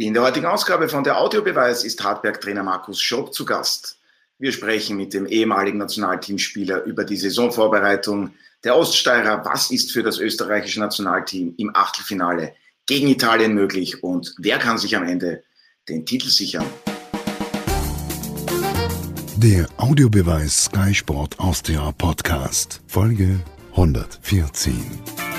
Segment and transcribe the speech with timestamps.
[0.00, 3.98] In der heutigen Ausgabe von der Audiobeweis ist Hartberg-Trainer Markus Schopp zu Gast.
[4.38, 8.32] Wir sprechen mit dem ehemaligen Nationalteamspieler über die Saisonvorbereitung
[8.64, 9.44] der Oststeirer.
[9.44, 12.54] Was ist für das österreichische Nationalteam im Achtelfinale
[12.86, 15.42] gegen Italien möglich und wer kann sich am Ende
[15.86, 16.64] den Titel sichern?
[19.36, 23.38] Der Audiobeweis Sky Sport Austria Podcast, Folge
[23.72, 25.29] 114.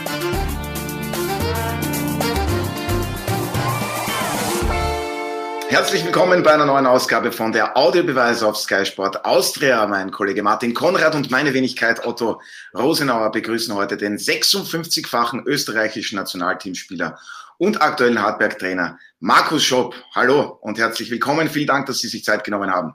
[5.72, 9.88] Herzlich willkommen bei einer neuen Ausgabe von der Audiobeweis auf Sky Sport Austria.
[9.88, 12.42] Mein Kollege Martin Konrad und meine Wenigkeit Otto
[12.78, 17.18] Rosenauer begrüßen heute den 56-fachen österreichischen Nationalteamspieler
[17.58, 19.96] und aktuellen Hartberg-Trainer Markus Schopp.
[20.14, 21.48] Hallo und herzlich willkommen.
[21.48, 22.94] Vielen Dank, dass Sie sich Zeit genommen haben.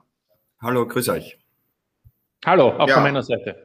[0.60, 1.38] Hallo, grüß euch.
[2.45, 2.96] Hallo, auch ja.
[2.96, 3.56] von meiner Seite.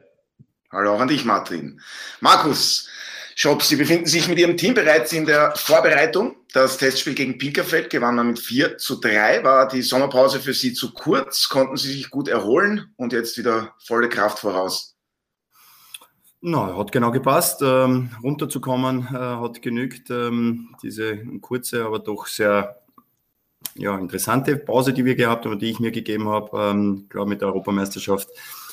[0.70, 1.82] Hallo auch an dich, Martin.
[2.20, 2.88] Markus,
[3.34, 6.36] Schopp, Sie befinden sich mit Ihrem Team bereits in der Vorbereitung.
[6.52, 9.42] Das Testspiel gegen Pinkerfeld gewann man mit 4 zu 3.
[9.44, 11.48] War die Sommerpause für Sie zu kurz?
[11.48, 14.96] Konnten Sie sich gut erholen und jetzt wieder volle Kraft voraus?
[16.40, 17.62] Na, hat genau gepasst.
[17.62, 20.10] Ähm, runterzukommen äh, hat genügt.
[20.10, 22.82] Ähm, diese kurze, aber doch sehr
[23.76, 27.40] ja, interessante Pause, die wir gehabt haben, die ich mir gegeben habe, ähm, glaube mit
[27.40, 28.28] der Europameisterschaft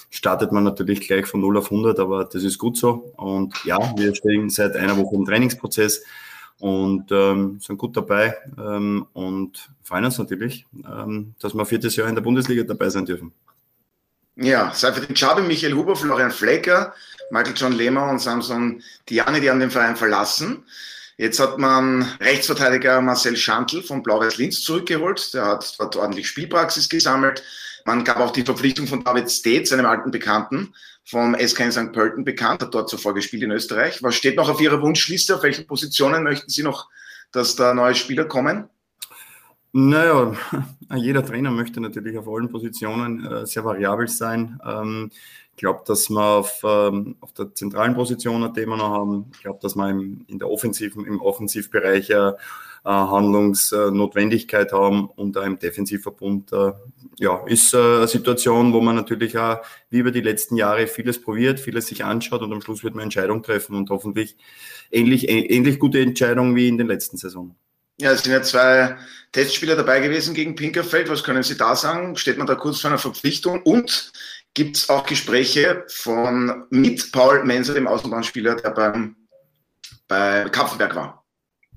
[0.10, 3.14] startet man natürlich gleich von 0 auf 100, aber das ist gut so.
[3.18, 6.04] Und ja, wir stehen seit einer Woche im Trainingsprozess
[6.60, 12.10] und ähm, sind gut dabei ähm, und freuen uns natürlich, ähm, dass wir viertes Jahr
[12.10, 13.34] in der Bundesliga dabei sein dürfen.
[14.36, 16.94] Ja, Seifert Chabe, Michael Huber, Florian Flecker,
[17.30, 20.64] Michael John Lehmer und Samson Diane, die haben den Verein verlassen.
[21.18, 25.34] Jetzt hat man Rechtsverteidiger Marcel Schantl von Blau-Weiß Linz zurückgeholt.
[25.34, 27.44] Der hat dort ordentlich Spielpraxis gesammelt.
[27.86, 30.74] Man gab auch die Verpflichtung von David States, einem alten Bekannten,
[31.06, 31.92] vom SK in St.
[31.92, 34.04] Pölten bekannt, hat dort zuvor gespielt in Österreich.
[34.04, 35.36] Was steht noch auf Ihrer Wunschliste?
[35.36, 36.90] Auf welchen Positionen möchten Sie noch,
[37.32, 38.70] dass da neue Spieler kommen?
[39.72, 40.34] Naja,
[40.96, 44.60] jeder Trainer möchte natürlich auf allen Positionen äh, sehr variabel sein.
[44.66, 45.12] Ähm,
[45.52, 49.26] ich glaube, dass wir auf, ähm, auf der zentralen Position ein Thema noch haben.
[49.34, 52.32] Ich glaube, dass wir im, in der offensiven, im Offensivbereich äh,
[52.84, 56.72] Handlungsnotwendigkeit haben und auch im Defensivverbund äh,
[57.18, 59.60] ja, ist äh, eine Situation, wo man natürlich auch
[59.90, 63.04] wie über die letzten Jahre vieles probiert, vieles sich anschaut und am Schluss wird man
[63.04, 64.38] Entscheidung treffen und hoffentlich
[64.92, 67.56] ähnlich, ähnlich gute Entscheidungen wie in den letzten Saisonen.
[68.00, 68.98] Ja, es sind ja zwei
[69.34, 71.10] Testspieler dabei gewesen gegen Pinkerfeld.
[71.10, 72.16] Was können Sie da sagen?
[72.16, 73.62] Steht man da kurz vor einer Verpflichtung?
[73.64, 74.14] Und
[74.54, 79.18] gibt es auch Gespräche von mit Paul Menser, dem Außenbahnspieler, der beim,
[80.08, 81.19] bei Kapfenberg war?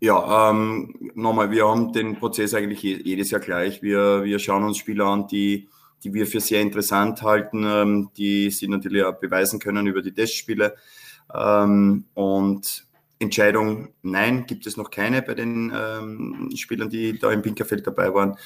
[0.04, 3.82] Ja, ähm, nochmal, wir haben den Prozess eigentlich jedes Jahr gleich.
[3.82, 5.68] Wir, wir schauen uns Spieler an, die,
[6.02, 10.10] die wir für sehr interessant halten, ähm, die sie natürlich auch beweisen können über die
[10.10, 10.74] Testspiele.
[11.32, 12.84] Ähm, und
[13.20, 18.12] Entscheidung, nein, gibt es noch keine bei den ähm, Spielern, die da im Pinkerfeld dabei
[18.12, 18.36] waren.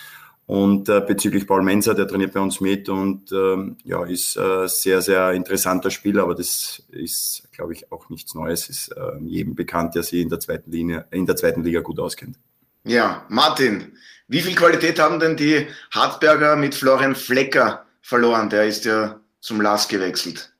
[0.46, 4.68] Und äh, bezüglich Paul Menser, der trainiert bei uns mit und ähm, ja, ist äh,
[4.68, 8.68] sehr, sehr interessanter Spieler, aber das ist, glaube ich, auch nichts Neues.
[8.68, 11.98] Ist äh, jedem bekannt, der sich in der zweiten Linie, in der zweiten Liga gut
[11.98, 12.38] auskennt.
[12.84, 13.92] Ja, Martin,
[14.28, 18.48] wie viel Qualität haben denn die Hartberger mit Florian Flecker verloren?
[18.48, 20.52] Der ist ja zum Last gewechselt.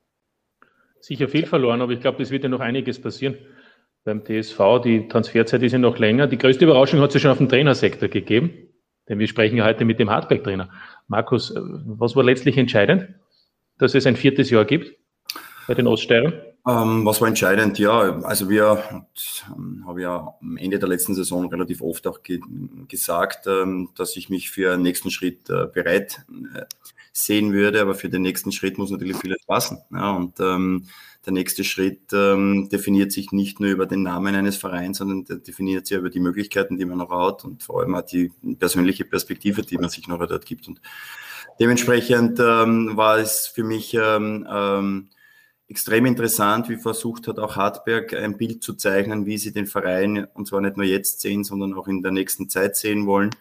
[0.99, 3.37] Sicher viel verloren, aber ich glaube, es wird ja noch einiges passieren
[4.03, 4.81] beim TSV.
[4.83, 6.27] Die Transferzeit ist ja noch länger.
[6.27, 8.66] Die größte Überraschung hat es ja schon auf dem Trainersektor gegeben.
[9.09, 10.69] Denn wir sprechen ja heute mit dem Hardback-Trainer.
[11.07, 13.07] Markus, äh, was war letztlich entscheidend,
[13.77, 14.95] dass es ein viertes Jahr gibt
[15.67, 16.33] bei den Oststeirern?
[16.67, 17.79] Ähm, was war entscheidend?
[17.79, 18.83] Ja, also wir
[19.55, 22.41] ähm, habe ja am Ende der letzten Saison relativ oft auch ge
[22.89, 26.63] gesagt, ähm, dass ich mich für den nächsten Schritt äh, bereit äh,
[27.13, 29.77] sehen würde, aber für den nächsten Schritt muss natürlich vieles passen.
[29.93, 30.87] Ja, und ähm,
[31.25, 35.37] der nächste Schritt ähm, definiert sich nicht nur über den Namen eines Vereins, sondern der
[35.37, 38.29] definiert sich über die Möglichkeiten, die man noch hat und vor allem auch die
[38.59, 40.67] persönliche Perspektive, die man sich noch dort gibt.
[40.67, 40.81] Und
[41.61, 43.97] dementsprechend ähm, war es für mich
[45.69, 50.25] extrem interessant, wie versucht hat auch Hartberg ein Bild zu zeichnen, wie sie den Verein
[50.33, 53.31] und zwar nicht nur jetzt sehen, sondern auch in der nächsten Zeit sehen wollen.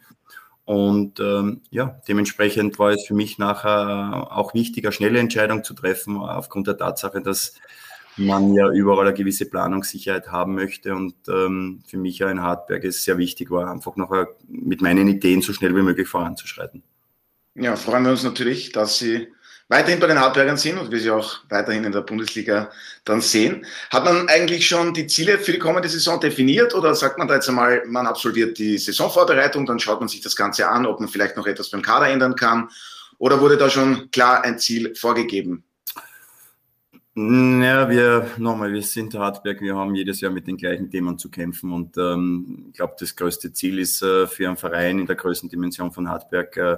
[0.64, 6.16] Und ähm, ja, dementsprechend war es für mich nachher auch wichtiger, schnelle Entscheidungen zu treffen,
[6.16, 7.54] aufgrund der Tatsache, dass
[8.16, 10.96] man ja überall eine gewisse Planungssicherheit haben möchte.
[10.96, 14.12] Und ähm, für mich ja in Hartberg es sehr wichtig war, einfach noch
[14.48, 16.82] mit meinen Ideen so schnell wie möglich voranzuschreiten.
[17.54, 19.28] Ja, freuen wir uns natürlich, dass Sie
[19.68, 22.70] weiterhin bei den Hartbergern sind und wir sie auch weiterhin in der Bundesliga
[23.04, 23.66] dann sehen.
[23.90, 27.34] Hat man eigentlich schon die Ziele für die kommende Saison definiert oder sagt man da
[27.34, 31.08] jetzt einmal, man absolviert die Saisonvorbereitung, dann schaut man sich das Ganze an, ob man
[31.08, 32.68] vielleicht noch etwas beim Kader ändern kann
[33.18, 35.64] oder wurde da schon klar ein Ziel vorgegeben?
[37.18, 41.30] Ja, wir nochmal, wir sind Hartberg, wir haben jedes Jahr mit den gleichen Themen zu
[41.30, 45.16] kämpfen und ähm, ich glaube, das größte Ziel ist äh, für einen Verein in der
[45.16, 46.76] Größendimension von Hartberg äh,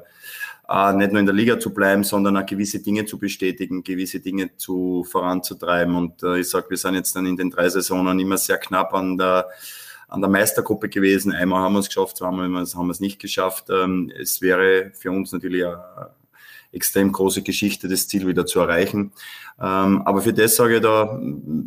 [0.69, 4.21] äh, nicht nur in der Liga zu bleiben, sondern auch gewisse Dinge zu bestätigen, gewisse
[4.21, 5.95] Dinge zu voranzutreiben.
[5.95, 8.95] Und äh, ich sage, wir sind jetzt dann in den drei Saisonen immer sehr knapp
[8.95, 9.47] an der
[10.09, 11.33] an der Meistergruppe gewesen.
[11.33, 13.67] Einmal haben wir es geschafft, zweimal haben wir es nicht geschafft.
[13.69, 15.77] Ähm, es wäre für uns natürlich ein
[16.73, 19.13] extrem große Geschichte, das Ziel wieder zu erreichen.
[19.61, 21.21] Ähm, aber für das sage ich da,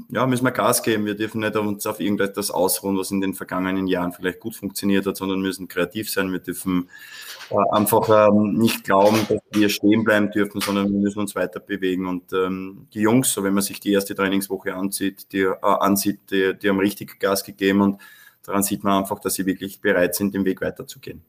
[0.10, 1.06] ja, müssen wir Gas geben.
[1.06, 5.06] Wir dürfen nicht uns auf irgendetwas ausruhen, was in den vergangenen Jahren vielleicht gut funktioniert
[5.06, 6.32] hat, sondern müssen kreativ sein.
[6.32, 6.90] Wir dürfen
[7.50, 11.60] äh, einfach ähm, nicht glauben, dass wir stehen bleiben dürfen, sondern wir müssen uns weiter
[11.60, 12.06] bewegen.
[12.06, 16.20] Und ähm, die Jungs, so wenn man sich die erste Trainingswoche ansieht, die, äh, ansieht,
[16.30, 18.02] die, die haben richtig Gas gegeben und
[18.44, 21.24] daran sieht man einfach, dass sie wirklich bereit sind, den Weg weiterzugehen.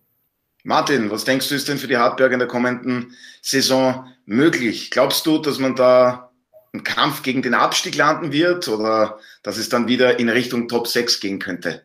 [0.65, 4.91] Martin, was denkst du, ist denn für die Hartberg in der kommenden Saison möglich?
[4.91, 6.31] Glaubst du, dass man da
[6.73, 10.87] einen Kampf gegen den Abstieg landen wird oder dass es dann wieder in Richtung Top
[10.87, 11.83] 6 gehen könnte?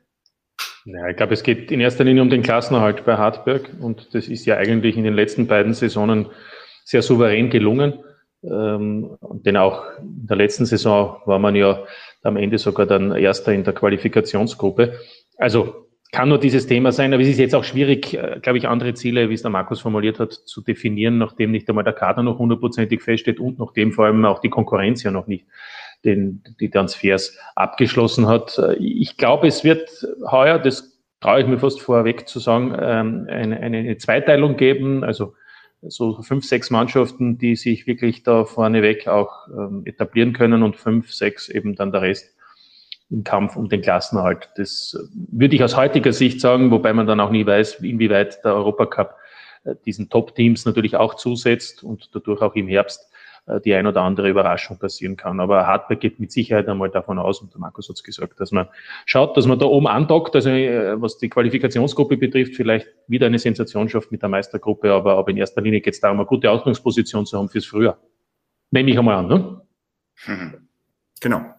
[0.86, 4.28] Ja, ich glaube, es geht in erster Linie um den Klassenerhalt bei Hartberg und das
[4.28, 6.28] ist ja eigentlich in den letzten beiden Saisonen
[6.86, 8.04] sehr souverän gelungen.
[8.44, 11.84] Ähm, denn auch in der letzten Saison war man ja
[12.24, 15.00] am Ende sogar dann Erster in der Qualifikationsgruppe.
[15.38, 18.68] Also kann nur dieses Thema sein, aber es ist jetzt auch schwierig, äh, glaube ich,
[18.68, 22.24] andere Ziele, wie es der Markus formuliert hat, zu definieren, nachdem nicht einmal der Kader
[22.24, 25.46] noch hundertprozentig feststeht und nachdem vor allem auch die Konkurrenz ja noch nicht
[26.06, 28.58] den, die Transfers abgeschlossen hat.
[28.58, 29.90] Äh, ich glaube, es wird
[30.30, 35.34] heuer, das traue ich mir fast vorweg zu sagen, ähm, eine, eine Zweiteilung geben, also
[35.82, 41.12] so fünf, sechs Mannschaften, die sich wirklich da vorneweg auch ähm, etablieren können und fünf,
[41.12, 42.37] sechs eben dann der Rest
[43.10, 44.50] im Kampf um den Klassenerhalt.
[44.58, 44.98] Das
[45.32, 49.16] würde ich aus heutiger Sicht sagen, wobei man dann auch nie weiß, inwieweit der Europacup
[49.64, 53.10] äh, diesen Top-Teams natürlich auch zusetzt und dadurch auch im Herbst
[53.48, 55.40] äh, die ein oder andere Überraschung passieren kann.
[55.40, 58.52] Aber Hartberg geht mit Sicherheit einmal davon aus, und der Markus hat es gesagt, dass
[58.52, 58.68] man
[59.06, 63.40] schaut, dass man da oben andockt, also äh, was die Qualifikationsgruppe betrifft, vielleicht wieder eine
[63.40, 66.52] Sensation schafft mit der Meistergruppe, aber, aber in erster Linie geht es darum, eine gute
[66.52, 67.98] Ausgangsposition zu haben fürs Frühjahr.
[68.72, 69.62] Nehme ich einmal an, ne?
[70.26, 70.68] Mhm.
[71.22, 71.57] Genau.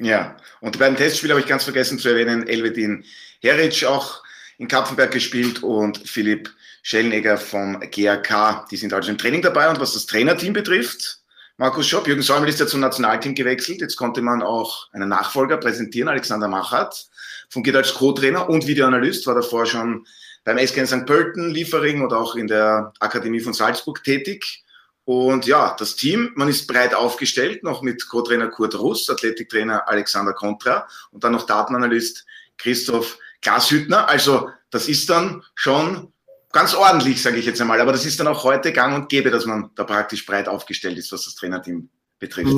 [0.00, 3.04] Ja, und beim Testspiel habe ich ganz vergessen zu erwähnen, Elvedin
[3.42, 4.22] Heric auch
[4.56, 6.50] in Kapfenberg gespielt und Philipp
[6.82, 8.66] Schellnegger vom GRK.
[8.70, 9.68] Die sind also im Training dabei.
[9.68, 11.18] Und was das Trainerteam betrifft,
[11.58, 13.82] Markus Schopp, Jürgen Säumel ist ja zum Nationalteam gewechselt.
[13.82, 17.08] Jetzt konnte man auch einen Nachfolger präsentieren, Alexander Machat,
[17.50, 20.06] fungiert als Co-Trainer und Videoanalyst, war davor schon
[20.44, 21.04] beim SK St.
[21.04, 24.64] Pölten, Liefering und auch in der Akademie von Salzburg tätig.
[25.04, 30.32] Und ja, das Team, man ist breit aufgestellt, noch mit Co-Trainer Kurt Russ, Athletiktrainer Alexander
[30.32, 32.26] Contra und dann noch Datenanalyst
[32.58, 34.08] Christoph Glashüttner.
[34.08, 36.12] Also das ist dann schon
[36.52, 37.80] ganz ordentlich, sage ich jetzt einmal.
[37.80, 40.98] Aber das ist dann auch heute gang und gäbe, dass man da praktisch breit aufgestellt
[40.98, 41.88] ist, was das Trainerteam
[42.18, 42.54] betrifft.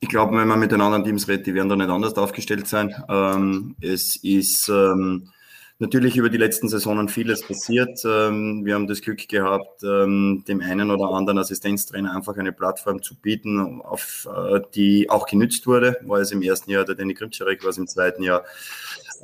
[0.00, 2.68] Ich glaube, wenn man mit den anderen Teams redet, die werden da nicht anders aufgestellt
[2.68, 2.94] sein.
[3.08, 5.30] Ähm, es ist ähm,
[5.78, 8.00] natürlich über die letzten Saisonen vieles passiert.
[8.04, 13.02] Ähm, wir haben das Glück gehabt, ähm, dem einen oder anderen Assistenztrainer einfach eine Plattform
[13.02, 15.98] zu bieten, auf äh, die auch genützt wurde.
[16.02, 18.44] War es im ersten Jahr der Danny Grimczarek, war es im zweiten Jahr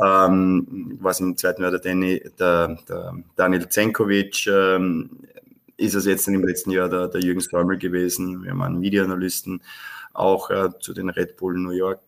[0.03, 4.47] ähm, was im zweiten Jahr der, Danny, der, der Daniel Zenkovic,
[5.77, 8.43] ist es jetzt im letzten Jahr der, der Jürgen Stormel gewesen.
[8.45, 9.63] Wir haben einen Videoanalysten
[10.13, 12.01] auch äh, zu den Red Bull New York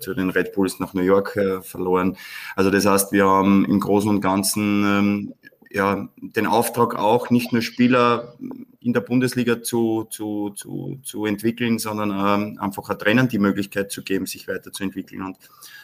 [0.00, 2.16] zu den Red Bulls nach New York äh, verloren.
[2.56, 5.34] Also das heißt, wir haben im Großen und Ganzen ähm,
[5.70, 8.34] ja, den Auftrag auch, nicht nur Spieler
[8.80, 13.90] in der Bundesliga zu, zu, zu, zu entwickeln, sondern ähm, einfach auch Trainern die Möglichkeit
[13.90, 15.22] zu geben, sich weiterzuentwickeln.
[15.22, 15.36] Und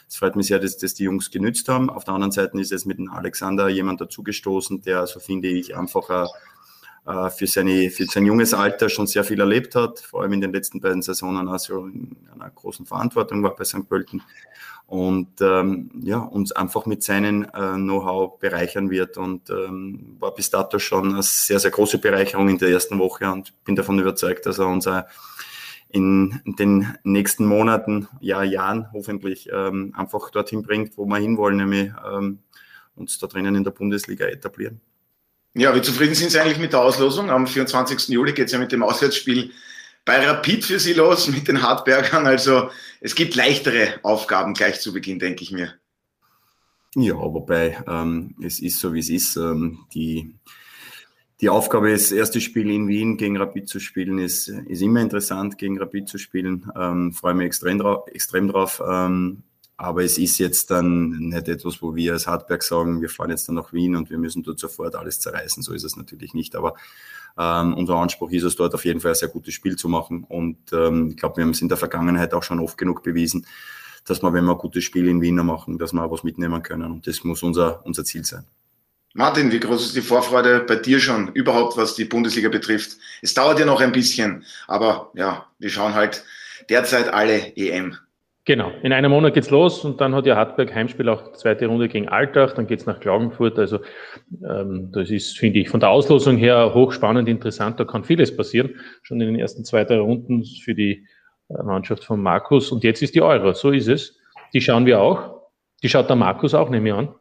[0.09, 1.91] es freut mich sehr, dass das die Jungs genützt haben.
[1.91, 5.77] Auf der anderen Seite ist es mit dem Alexander jemand dazugestoßen, der, so finde ich,
[5.77, 6.29] einfach äh,
[7.07, 10.41] äh, für, seine, für sein junges Alter schon sehr viel erlebt hat, vor allem in
[10.41, 13.89] den letzten beiden Saisonen also in einer großen Verantwortung war bei St.
[13.89, 14.23] Pölten
[14.87, 20.51] und ähm, ja, uns einfach mit seinem äh, Know-how bereichern wird und ähm, war bis
[20.51, 24.47] dato schon eine sehr, sehr große Bereicherung in der ersten Woche und bin davon überzeugt,
[24.47, 25.07] dass er unser
[25.89, 31.93] in den nächsten Monaten, ja, Jahren hoffentlich ähm, einfach dorthin bringt, wo wir hinwollen, nämlich
[32.11, 32.41] ähm,
[32.97, 34.81] uns da drinnen in der Bundesliga etablieren.
[35.57, 37.31] Ja, wie zufrieden sind Sie eigentlich mit der Auslosung?
[37.31, 38.09] Am 24.
[38.09, 39.53] Juli geht es ja mit dem Auswärtsspiel
[40.05, 42.27] bei Rapid für Sie los, mit den Hartbergern.
[42.27, 42.71] Also
[43.01, 45.75] es gibt leichtere Aufgaben gleich zu Beginn, denke ich mir.
[46.97, 49.37] Ja, wobei ähm, es ist so, wie es ist.
[49.37, 50.35] Ähm, die,
[51.41, 55.57] die Aufgabe, das erste Spiel in Wien gegen Rapid zu spielen, ist, ist immer interessant,
[55.57, 56.71] gegen Rapid zu spielen.
[56.77, 57.81] Ähm, freue mich extrem.
[58.07, 58.83] Extrem drauf.
[58.85, 59.45] Ähm,
[59.77, 63.49] aber es ist jetzt dann nicht etwas, wo wir als Hartberg sagen, wir fahren jetzt
[63.49, 65.63] dann nach Wien und wir müssen dort sofort alles zerreißen.
[65.63, 66.55] So ist es natürlich nicht.
[66.55, 66.75] Aber
[67.37, 70.25] ähm, unser Anspruch ist es, dort auf jeden Fall ein sehr gutes Spiel zu machen.
[70.29, 73.47] Und ähm, ich glaube, wir haben es in der Vergangenheit auch schon oft genug bewiesen,
[74.07, 76.63] dass wir, wenn wir ein gutes Spiel in Wien machen, dass wir auch was mitnehmen
[76.63, 76.93] können.
[76.93, 78.45] Und das muss unser, unser Ziel sein.
[79.13, 82.97] Martin, wie groß ist die Vorfreude bei dir schon überhaupt, was die Bundesliga betrifft?
[83.23, 86.25] Es dauert ja noch ein bisschen, aber ja, wir schauen halt
[86.69, 87.97] derzeit alle EM.
[88.47, 91.89] Genau, in einem Monat geht's los und dann hat ja Hartberg Heimspiel auch zweite Runde
[91.89, 93.59] gegen Altach, dann geht's nach Klagenfurt.
[93.59, 93.79] Also
[94.47, 97.81] ähm, das ist, finde ich, von der Auslosung her hochspannend, interessant.
[97.81, 101.07] Da kann vieles passieren, schon in den ersten zwei, drei Runden für die
[101.49, 102.71] äh, Mannschaft von Markus.
[102.71, 104.19] Und jetzt ist die Euro, so ist es.
[104.53, 105.41] Die schauen wir auch.
[105.83, 107.15] Die schaut der Markus auch, nehme ich an.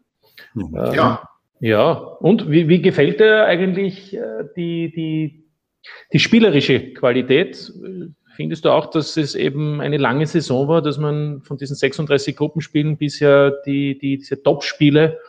[0.74, 1.22] Ja.
[1.22, 1.28] Ähm,
[1.66, 5.46] ja, und wie, wie gefällt dir eigentlich äh, die, die,
[6.12, 7.72] die spielerische Qualität?
[8.36, 12.36] Findest du auch, dass es eben eine lange Saison war, dass man von diesen 36
[12.36, 15.20] Gruppenspielen bisher die, die, diese Top-Spiele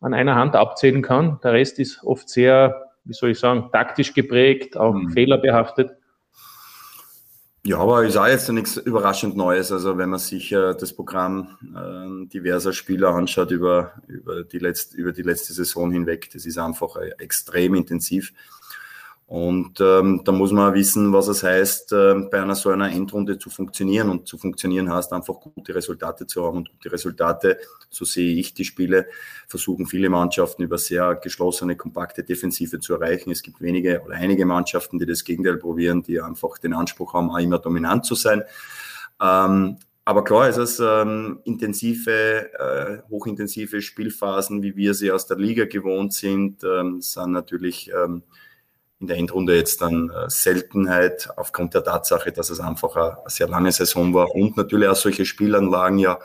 [0.00, 1.40] an einer Hand abzählen kann?
[1.42, 5.10] Der Rest ist oft sehr, wie soll ich sagen, taktisch geprägt, auch mhm.
[5.10, 5.90] fehlerbehaftet.
[7.64, 9.72] Ja, aber ist auch jetzt nichts überraschend Neues.
[9.72, 14.96] Also wenn man sich äh, das Programm äh, diverser Spieler anschaut über, über, die letzte,
[14.96, 18.32] über die letzte Saison hinweg, das ist einfach äh, extrem intensiv.
[19.28, 23.38] Und ähm, da muss man wissen, was es heißt, äh, bei einer so einer Endrunde
[23.38, 24.08] zu funktionieren.
[24.08, 26.56] Und zu funktionieren heißt einfach gute Resultate zu haben.
[26.56, 27.58] Und gute Resultate,
[27.90, 29.06] so sehe ich die Spiele,
[29.46, 33.30] versuchen viele Mannschaften über sehr geschlossene, kompakte Defensive zu erreichen.
[33.30, 37.28] Es gibt wenige oder einige Mannschaften, die das Gegenteil probieren, die einfach den Anspruch haben,
[37.28, 38.44] auch immer dominant zu sein.
[39.20, 45.36] Ähm, aber klar ist es ähm, intensive, äh, hochintensive Spielphasen, wie wir sie aus der
[45.36, 48.22] Liga gewohnt sind, ähm, sind natürlich ähm,
[49.00, 53.48] in der Endrunde jetzt dann äh, Seltenheit aufgrund der Tatsache, dass es einfach eine, sehr
[53.48, 56.18] lange Saison war und natürlich auch solche Spielanlagen ja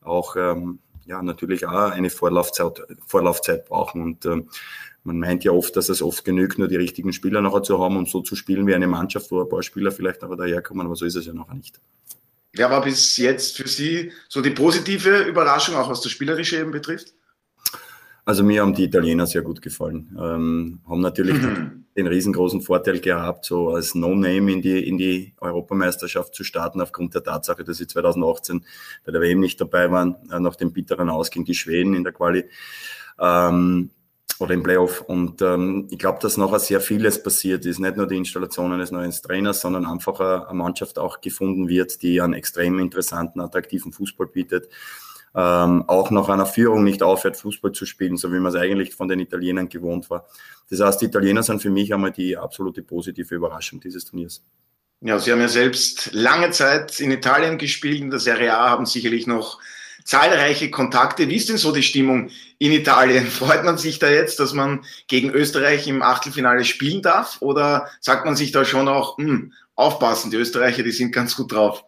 [0.00, 4.48] auch ähm, ja natürlich auch eine Vorlaufzeit, Vorlaufzeit brauchen und ähm,
[5.04, 7.96] man meint ja oft, dass es oft genügt, nur die richtigen Spieler nachher zu haben,
[7.96, 10.94] um so zu spielen wie eine Mannschaft, wo ein paar Spieler vielleicht aber daherkommen, aber
[10.94, 11.80] so ist es ja nachher nicht.
[12.52, 16.70] Wer war bis jetzt für Sie so die positive Überraschung, auch was das Spielerische eben
[16.70, 17.14] betrifft?
[18.24, 20.16] Also mir haben die Italiener sehr gut gefallen.
[20.16, 21.86] Ähm, haben natürlich mhm.
[21.96, 27.14] den riesengroßen Vorteil gehabt, so als No-Name in die, in die Europameisterschaft zu starten, aufgrund
[27.14, 28.64] der Tatsache, dass sie 2018
[29.04, 32.04] bei der WM nicht dabei waren, äh, nach dem bitteren Aus gegen die Schweden in
[32.04, 32.44] der Quali
[33.18, 33.90] ähm,
[34.38, 35.00] oder im Playoff.
[35.00, 37.80] Und ähm, ich glaube, dass nachher sehr vieles passiert ist.
[37.80, 42.02] Nicht nur die Installation eines neuen Trainers, sondern einfach eine, eine Mannschaft auch gefunden wird,
[42.02, 44.68] die einen extrem interessanten, attraktiven Fußball bietet
[45.34, 48.94] ähm, auch nach einer Führung nicht aufhört, Fußball zu spielen, so wie man es eigentlich
[48.94, 50.26] von den Italienern gewohnt war.
[50.70, 54.42] Das heißt, die Italiener sind für mich einmal die absolute positive Überraschung dieses Turniers.
[55.00, 58.86] Ja, Sie haben ja selbst lange Zeit in Italien gespielt, in der Serie A, haben
[58.86, 59.58] sicherlich noch
[60.04, 61.28] zahlreiche Kontakte.
[61.28, 63.26] Wie ist denn so die Stimmung in Italien?
[63.30, 67.38] Freut man sich da jetzt, dass man gegen Österreich im Achtelfinale spielen darf?
[67.40, 71.52] Oder sagt man sich da schon auch, hm, aufpassen, die Österreicher, die sind ganz gut
[71.52, 71.84] drauf?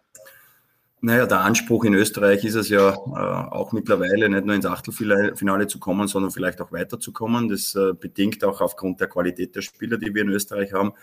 [1.05, 5.67] Naja, der Anspruch in Österreich ist es ja äh, auch mittlerweile nicht nur ins Achtelfinale
[5.67, 7.47] zu kommen, sondern vielleicht auch weiterzukommen.
[7.47, 10.93] Das äh, bedingt auch aufgrund der Qualität der Spieler, die wir in Österreich haben.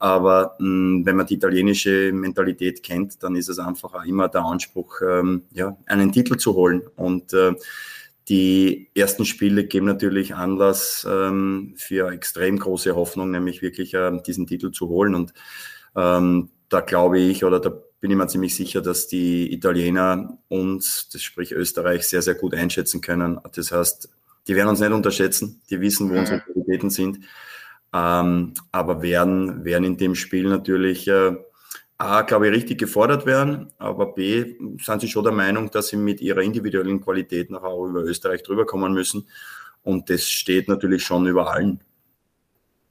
[0.00, 4.44] Aber mh, wenn man die italienische Mentalität kennt, dann ist es einfach auch immer der
[4.44, 6.82] Anspruch, ähm, ja, einen Titel zu holen.
[6.96, 7.54] Und äh,
[8.28, 14.48] die ersten Spiele geben natürlich Anlass ähm, für extrem große Hoffnung, nämlich wirklich äh, diesen
[14.48, 15.14] Titel zu holen.
[15.14, 15.34] Und
[15.94, 21.08] ähm, da glaube ich oder da bin ich mir ziemlich sicher, dass die Italiener uns,
[21.12, 23.40] das sprich Österreich, sehr, sehr gut einschätzen können.
[23.54, 24.08] Das heißt,
[24.46, 26.20] die werden uns nicht unterschätzen, die wissen, wo mhm.
[26.20, 27.20] unsere Prioritäten sind,
[27.92, 31.36] ähm, aber werden, werden in dem Spiel natürlich äh,
[31.98, 35.96] A, glaube ich, richtig gefordert werden, aber B, sind sie schon der Meinung, dass sie
[35.96, 39.26] mit ihrer individuellen Qualität nachher auch über Österreich drüber kommen müssen.
[39.82, 41.80] Und das steht natürlich schon über allen.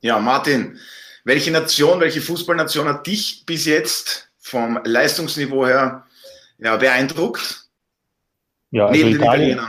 [0.02, 0.80] Ja, Martin,
[1.24, 6.06] welche Nation, welche Fußballnation hat dich bis jetzt vom Leistungsniveau her
[6.60, 7.66] ja, beeindruckt?
[8.70, 9.60] Ja, also Neben Italien,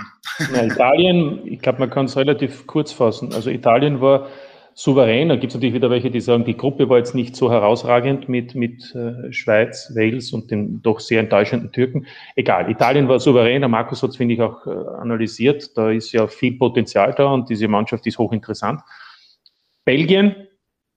[0.52, 3.32] ja, Italien, ich glaube, man kann es relativ kurz fassen.
[3.32, 4.28] Also Italien war
[4.74, 5.30] souverän.
[5.30, 8.28] Da gibt es natürlich wieder welche, die sagen, die Gruppe war jetzt nicht so herausragend
[8.28, 12.06] mit, mit äh, Schweiz, Wales und den doch sehr enttäuschenden Türken.
[12.34, 13.62] Egal, Italien war souverän.
[13.62, 15.74] Der Markus hat es, finde ich, auch äh, analysiert.
[15.78, 18.82] Da ist ja viel Potenzial da und diese Mannschaft ist hochinteressant.
[19.86, 20.45] Belgien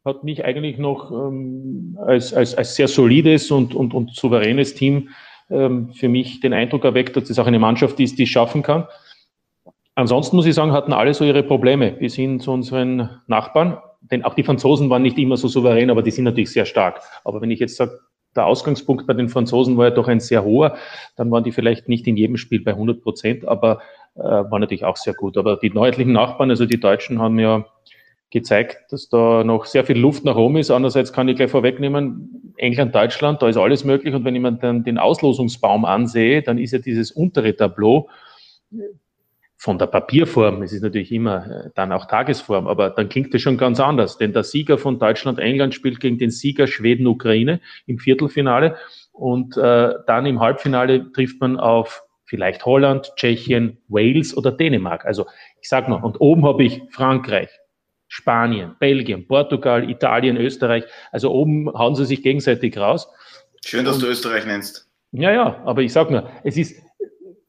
[0.09, 5.09] hat mich eigentlich noch ähm, als, als, als sehr solides und, und, und souveränes Team
[5.49, 8.63] ähm, für mich den Eindruck erweckt, dass das auch eine Mannschaft ist, die es schaffen
[8.63, 8.87] kann.
[9.95, 13.77] Ansonsten muss ich sagen, hatten alle so ihre Probleme bis hin zu unseren Nachbarn.
[14.01, 17.01] Denn auch die Franzosen waren nicht immer so souverän, aber die sind natürlich sehr stark.
[17.25, 17.99] Aber wenn ich jetzt sage,
[18.35, 20.77] der Ausgangspunkt bei den Franzosen war ja doch ein sehr hoher.
[21.15, 23.81] Dann waren die vielleicht nicht in jedem Spiel bei 100 Prozent, aber
[24.15, 25.37] äh, war natürlich auch sehr gut.
[25.37, 27.65] Aber die nördlichen Nachbarn, also die Deutschen, haben ja
[28.31, 30.71] gezeigt, dass da noch sehr viel Luft nach oben ist.
[30.71, 34.13] Andererseits kann ich gleich vorwegnehmen, England, Deutschland, da ist alles möglich.
[34.13, 38.09] Und wenn ich mir dann den Auslosungsbaum ansehe, dann ist ja dieses untere Tableau
[39.61, 43.41] von der Papierform, es ist natürlich immer äh, dann auch Tagesform, aber dann klingt das
[43.41, 48.77] schon ganz anders, denn der Sieger von Deutschland-England spielt gegen den Sieger Schweden-Ukraine im Viertelfinale
[49.11, 55.05] und äh, dann im Halbfinale trifft man auf vielleicht Holland, Tschechien, Wales oder Dänemark.
[55.05, 55.25] Also
[55.61, 57.49] ich sag mal, und oben habe ich Frankreich,
[58.09, 60.83] Spanien, Belgien, Portugal, Italien, Österreich.
[61.11, 63.07] Also oben hauen sie sich gegenseitig raus.
[63.63, 64.89] Schön, dass du Österreich nennst.
[65.11, 66.75] Ja, ja, aber ich sag nur, es ist,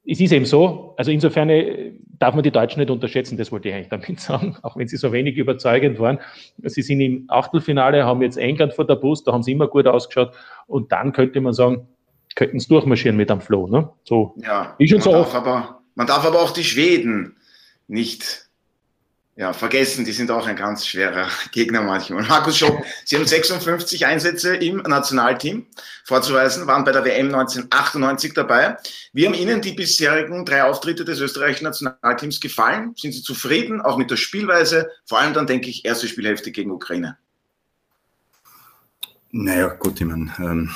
[0.06, 3.68] es ist eben so, also insofern äh, darf man die Deutschen nicht unterschätzen, das wollte
[3.68, 6.18] ich eigentlich damit sagen, auch wenn sie so wenig überzeugend waren.
[6.62, 9.86] Sie sind im Achtelfinale, haben jetzt England vor der Brust, da haben sie immer gut
[9.86, 10.32] ausgeschaut
[10.66, 11.88] und dann könnte man sagen,
[12.34, 13.66] könnten es durchmarschieren mit am Floh.
[13.66, 13.88] Ne?
[14.04, 15.12] So, ja, ist schon so.
[15.12, 17.36] Darf aber, man darf aber auch die Schweden
[17.88, 18.49] nicht
[19.36, 22.24] ja, vergessen, die sind auch ein ganz schwerer Gegner manchmal.
[22.24, 25.66] Markus Schopp, Sie haben 56 Einsätze im Nationalteam
[26.04, 28.76] vorzuweisen, waren bei der WM 1998 dabei.
[29.12, 32.94] Wie haben Ihnen die bisherigen drei Auftritte des österreichischen Nationalteams gefallen?
[32.96, 34.90] Sind Sie zufrieden, auch mit der Spielweise?
[35.06, 37.16] Vor allem dann denke ich, erste Spielhälfte gegen Ukraine.
[39.30, 40.70] Naja, gut, ich meine, ähm,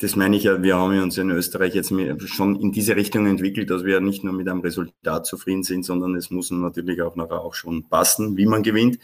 [0.00, 1.92] das meine ich ja, wir haben uns in Österreich jetzt
[2.28, 6.16] schon in diese Richtung entwickelt, dass wir nicht nur mit einem Resultat zufrieden sind, sondern
[6.16, 8.98] es muss natürlich auch nachher auch schon passen, wie man gewinnt.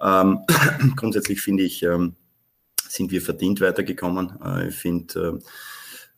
[0.00, 0.40] Ähm,
[0.96, 2.14] grundsätzlich finde ich, ähm,
[2.86, 4.38] sind wir verdient weitergekommen.
[4.44, 5.40] Äh, ich finde,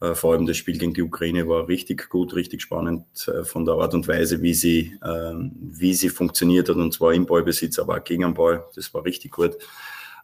[0.00, 3.44] äh, äh, vor allem das Spiel gegen die Ukraine war richtig gut, richtig spannend äh,
[3.44, 7.24] von der Art und Weise, wie sie, ähm, wie sie funktioniert hat, und zwar im
[7.24, 8.64] Ballbesitz, aber auch gegen den Ball.
[8.74, 9.56] Das war richtig gut.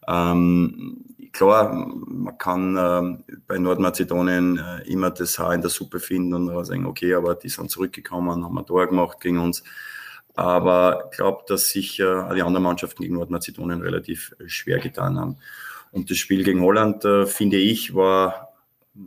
[0.09, 6.35] Ähm, klar, man kann äh, bei Nordmazedonien äh, immer das Haar in der Suppe finden
[6.35, 9.62] und sagen, okay, aber die sind zurückgekommen, haben ein Tor gemacht gegen uns.
[10.35, 15.37] Aber ich glaube, dass sich äh, die anderen Mannschaften gegen Nordmazedonien relativ schwer getan haben.
[15.91, 18.55] Und das Spiel gegen Holland, äh, finde ich, war,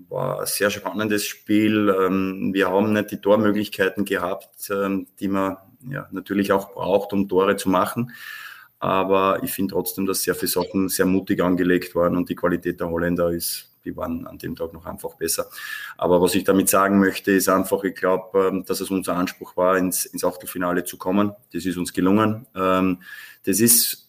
[0.09, 1.95] war ein sehr spannendes Spiel.
[1.99, 5.57] Ähm, wir haben nicht die Tormöglichkeiten gehabt, ähm, die man
[5.89, 8.11] ja, natürlich auch braucht, um Tore zu machen.
[8.81, 12.79] Aber ich finde trotzdem, dass sehr viele Sachen sehr mutig angelegt waren und die Qualität
[12.79, 15.45] der Holländer ist, die waren an dem Tag noch einfach besser.
[15.97, 19.55] Aber was ich damit sagen möchte, ist einfach, ich glaube, ähm, dass es unser Anspruch
[19.55, 21.33] war, ins, ins Achtelfinale zu kommen.
[21.53, 22.47] Das ist uns gelungen.
[22.55, 23.03] Ähm,
[23.45, 24.00] das ist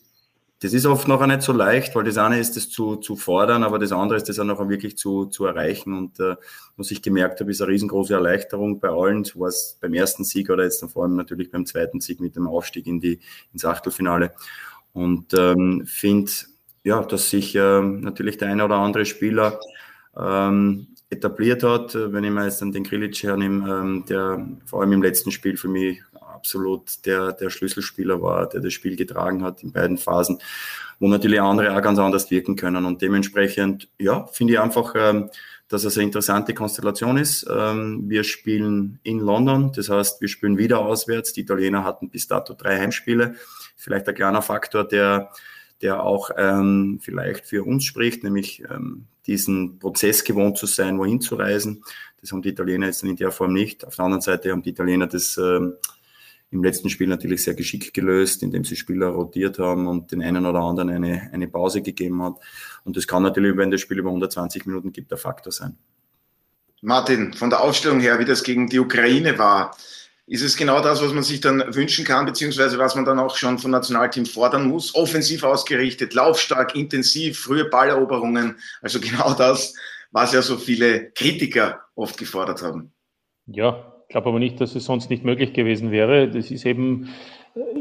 [0.63, 3.65] das ist oft noch nicht so leicht, weil das eine ist, das zu, zu fordern,
[3.65, 5.93] aber das andere ist, das auch noch wirklich zu, zu erreichen.
[5.93, 6.37] Und äh,
[6.77, 9.25] was ich gemerkt habe, ist eine riesengroße Erleichterung bei allen.
[9.25, 12.47] So war beim ersten Sieg oder jetzt vor allem natürlich beim zweiten Sieg mit dem
[12.47, 13.19] Aufstieg in die,
[13.53, 14.35] ins Achtelfinale.
[14.93, 16.31] Und ähm, finde,
[16.85, 19.59] ja, dass sich äh, natürlich der eine oder andere Spieler
[20.17, 21.97] ähm, etabliert hat.
[21.97, 25.57] Wenn ich mir jetzt dann den Grilic hernehme, ähm, der vor allem im letzten Spiel
[25.57, 26.01] für mich
[26.43, 30.39] absolut der, der Schlüsselspieler war, der das Spiel getragen hat in beiden Phasen,
[30.99, 32.85] wo natürlich andere auch ganz anders wirken können.
[32.85, 35.31] Und dementsprechend, ja, finde ich einfach, ähm,
[35.69, 37.47] dass es eine interessante Konstellation ist.
[37.49, 41.33] Ähm, wir spielen in London, das heißt, wir spielen wieder auswärts.
[41.33, 43.37] Die Italiener hatten bis dato drei Heimspiele.
[43.77, 45.31] Vielleicht ein kleiner Faktor, der,
[45.81, 51.21] der auch ähm, vielleicht für uns spricht, nämlich ähm, diesen Prozess gewohnt zu sein, wohin
[51.21, 51.85] zu reisen.
[52.21, 53.85] Das haben die Italiener jetzt in der Form nicht.
[53.85, 55.75] Auf der anderen Seite haben die Italiener das ähm,
[56.53, 60.45] im letzten Spiel natürlich sehr geschickt gelöst, indem sie Spieler rotiert haben und den einen
[60.45, 62.35] oder anderen eine, eine Pause gegeben hat.
[62.85, 65.79] Und das kann natürlich, wenn das Spiel über 120 Minuten gibt, der Faktor sein.
[66.83, 69.77] Martin, von der Aufstellung her, wie das gegen die Ukraine war,
[70.27, 73.37] ist es genau das, was man sich dann wünschen kann, beziehungsweise was man dann auch
[73.37, 74.95] schon vom Nationalteam fordern muss?
[74.95, 79.75] Offensiv ausgerichtet, laufstark, intensiv, frühe Balleroberungen, also genau das,
[80.11, 82.93] was ja so viele Kritiker oft gefordert haben.
[83.47, 86.29] Ja, glaube aber nicht, dass es sonst nicht möglich gewesen wäre.
[86.29, 87.09] Das ist eben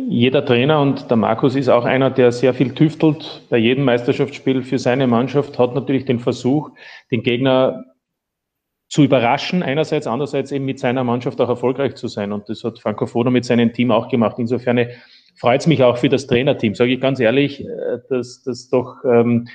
[0.10, 4.63] jeder Trainer und der Markus ist auch einer, der sehr viel tüftelt bei jedem Meisterschaftsspiel
[4.63, 6.72] für seine Mannschaft, hat natürlich den Versuch,
[7.10, 7.86] den Gegner
[8.89, 12.34] zu überraschen, einerseits, andererseits eben mit seiner Mannschaft auch erfolgreich zu sein.
[12.34, 14.36] Und das hat Franco Foda mit seinem Team auch gemacht.
[14.38, 14.86] Insofern
[15.36, 18.98] freut es mich auch für das Trainerteam, sage ich ganz ehrlich, äh, dass das doch
[19.06, 19.48] ähm,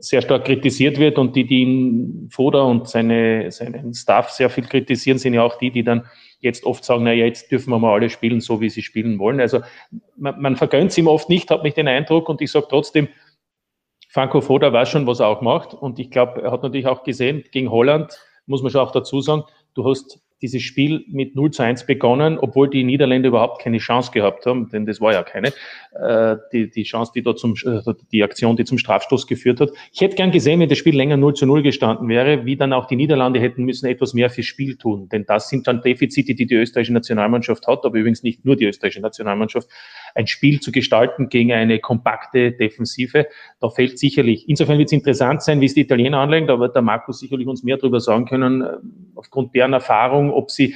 [0.00, 4.64] sehr stark kritisiert wird und die, die ihn Foda und seine, seinen Staff sehr viel
[4.64, 6.06] kritisieren, sind ja auch die, die dann
[6.40, 9.18] jetzt oft sagen, na ja, jetzt dürfen wir mal alle spielen, so wie sie spielen
[9.18, 9.40] wollen.
[9.40, 9.60] Also
[10.16, 13.08] man, man vergönnt es ihm oft nicht, hat mich den Eindruck und ich sage trotzdem,
[14.08, 17.04] Franco Foda weiß schon, was er auch macht und ich glaube, er hat natürlich auch
[17.04, 19.44] gesehen, gegen Holland, muss man schon auch dazu sagen,
[19.74, 24.10] du hast dieses Spiel mit 0 zu 1 begonnen, obwohl die Niederländer überhaupt keine Chance
[24.12, 25.48] gehabt haben, denn das war ja keine,
[25.94, 27.80] äh, die, die Chance, die da zum, äh,
[28.12, 29.70] die Aktion, die zum Strafstoß geführt hat.
[29.92, 32.72] Ich hätte gern gesehen, wenn das Spiel länger 0 zu 0 gestanden wäre, wie dann
[32.72, 36.34] auch die Niederlande hätten müssen etwas mehr fürs Spiel tun, denn das sind dann Defizite,
[36.34, 39.68] die die österreichische Nationalmannschaft hat, aber übrigens nicht nur die österreichische Nationalmannschaft,
[40.14, 43.26] ein Spiel zu gestalten gegen eine kompakte Defensive,
[43.60, 46.74] da fällt sicherlich, insofern wird es interessant sein, wie es die Italiener anlegen, da wird
[46.74, 48.76] der Markus sicherlich uns mehr darüber sagen können, äh,
[49.14, 50.74] aufgrund deren Erfahrung, ob sie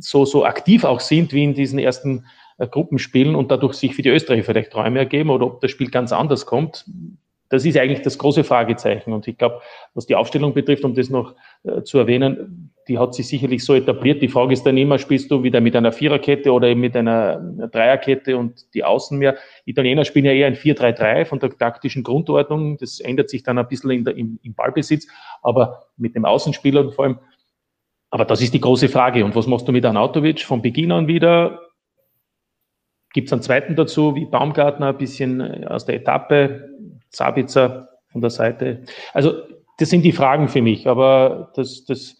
[0.00, 2.26] so, so aktiv auch sind wie in diesen ersten
[2.58, 5.90] äh, Gruppenspielen und dadurch sich für die Österreicher vielleicht Träume ergeben oder ob das Spiel
[5.90, 6.84] ganz anders kommt.
[7.48, 9.12] Das ist eigentlich das große Fragezeichen.
[9.12, 9.60] Und ich glaube,
[9.92, 13.74] was die Aufstellung betrifft, um das noch äh, zu erwähnen, die hat sich sicherlich so
[13.74, 14.22] etabliert.
[14.22, 17.38] Die Frage ist dann immer, spielst du wieder mit einer Viererkette oder eben mit einer,
[17.70, 19.36] Dreierkette und die Außen mehr?
[19.66, 22.78] Italiener spielen ja eher ein 4-3-3 von der taktischen Grundordnung.
[22.78, 25.06] Das ändert sich dann ein bisschen der, im, im Ballbesitz,
[25.42, 27.18] aber mit dem Außenspieler vor allem.
[28.12, 29.24] Aber das ist die große Frage.
[29.24, 31.60] Und was machst du mit Anautovic von Beginn an wieder?
[33.14, 36.68] Gibt es einen zweiten dazu, wie Baumgartner, ein bisschen aus der Etappe?
[37.12, 38.84] Sabitzer von der Seite.
[39.12, 39.42] Also
[39.78, 42.16] das sind die Fragen für mich, aber das, das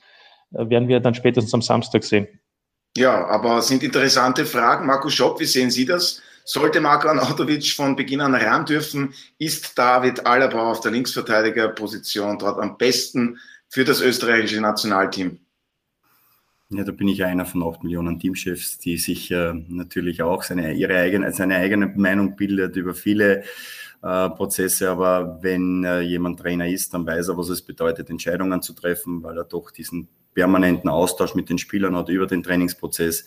[0.51, 2.29] werden wir dann spätestens am Samstag sehen.
[2.97, 4.87] Ja, aber sind interessante Fragen.
[4.87, 6.21] Markus Schopp, wie sehen Sie das?
[6.45, 12.59] Sollte Marco Anatovic von Beginn an ran dürfen, ist David Alaba auf der Linksverteidigerposition dort
[12.59, 15.39] am besten für das österreichische Nationalteam?
[16.75, 20.73] Ja, da bin ich einer von acht Millionen Teamchefs, die sich äh, natürlich auch seine,
[20.73, 23.43] ihre eigene, seine eigene Meinung bildet über viele
[24.03, 28.63] äh, Prozesse, aber wenn äh, jemand Trainer ist, dann weiß er, was es bedeutet, Entscheidungen
[28.63, 33.27] zu treffen, weil er doch diesen permanenten Austausch mit den Spielern hat über den Trainingsprozess.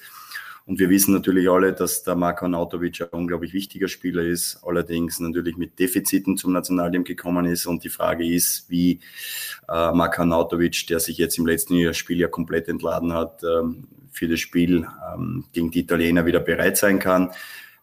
[0.67, 5.19] Und wir wissen natürlich alle, dass der Marko Nautovic ein unglaublich wichtiger Spieler ist, allerdings
[5.19, 7.67] natürlich mit Defiziten zum Nationalteam gekommen ist.
[7.67, 8.99] Und die Frage ist, wie
[9.69, 14.28] äh, Marko Nautovic, der sich jetzt im letzten Spiel ja komplett entladen hat, ähm, für
[14.28, 17.32] das Spiel ähm, gegen die Italiener wieder bereit sein kann.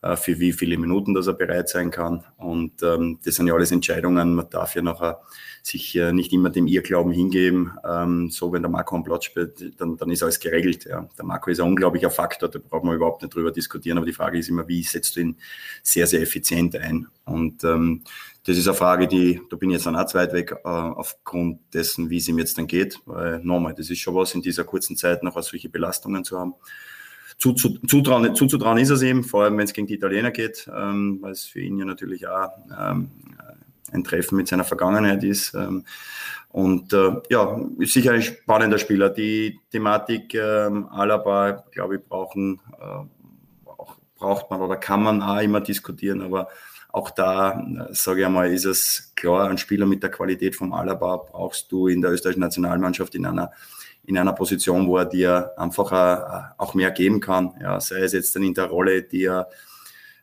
[0.02, 2.24] Äh, für wie viele Minuten, dass er bereit sein kann.
[2.36, 4.34] Und ähm, das sind ja alles Entscheidungen.
[4.34, 5.22] Man darf ja nachher
[5.62, 7.70] sich äh, nicht immer dem Irrglauben hingeben.
[7.88, 10.86] Ähm, so, wenn der Marco am Platz spielt, dann, dann ist alles geregelt.
[10.86, 11.08] Ja.
[11.16, 13.96] Der Marco ist ein unglaublicher Faktor, da braucht man überhaupt nicht drüber diskutieren.
[13.96, 15.36] Aber die Frage ist immer, wie setzt du ihn
[15.84, 17.06] sehr, sehr effizient ein?
[17.24, 18.02] Und ähm,
[18.44, 21.60] das ist eine Frage, die, da bin ich jetzt dann auch weit weg, äh, aufgrund
[21.72, 22.98] dessen, wie es ihm jetzt dann geht.
[23.06, 26.54] Weil nochmal, das ist schon was in dieser kurzen Zeit noch solche Belastungen zu haben
[27.42, 31.32] zuzutrauen, zuzutrauen ist es ihm, vor allem wenn es gegen die Italiener geht, ähm, weil
[31.32, 33.10] es für ihn ja natürlich auch ähm,
[33.90, 35.54] ein Treffen mit seiner Vergangenheit ist.
[35.54, 35.84] Ähm,
[36.50, 39.10] und äh, ja, ist sicher ein spannender Spieler.
[39.10, 45.40] Die Thematik ähm, Alaba, glaube ich, brauchen, äh, auch, braucht man oder kann man auch
[45.40, 46.48] immer diskutieren, aber
[46.90, 50.72] auch da, äh, sage ich einmal, ist es klar, ein Spieler mit der Qualität vom
[50.72, 53.50] Alaba brauchst du in der österreichischen Nationalmannschaft in einer
[54.04, 57.54] in einer Position, wo er dir einfach äh, auch mehr geben kann.
[57.60, 59.48] Ja, sei es jetzt dann in der Rolle, die er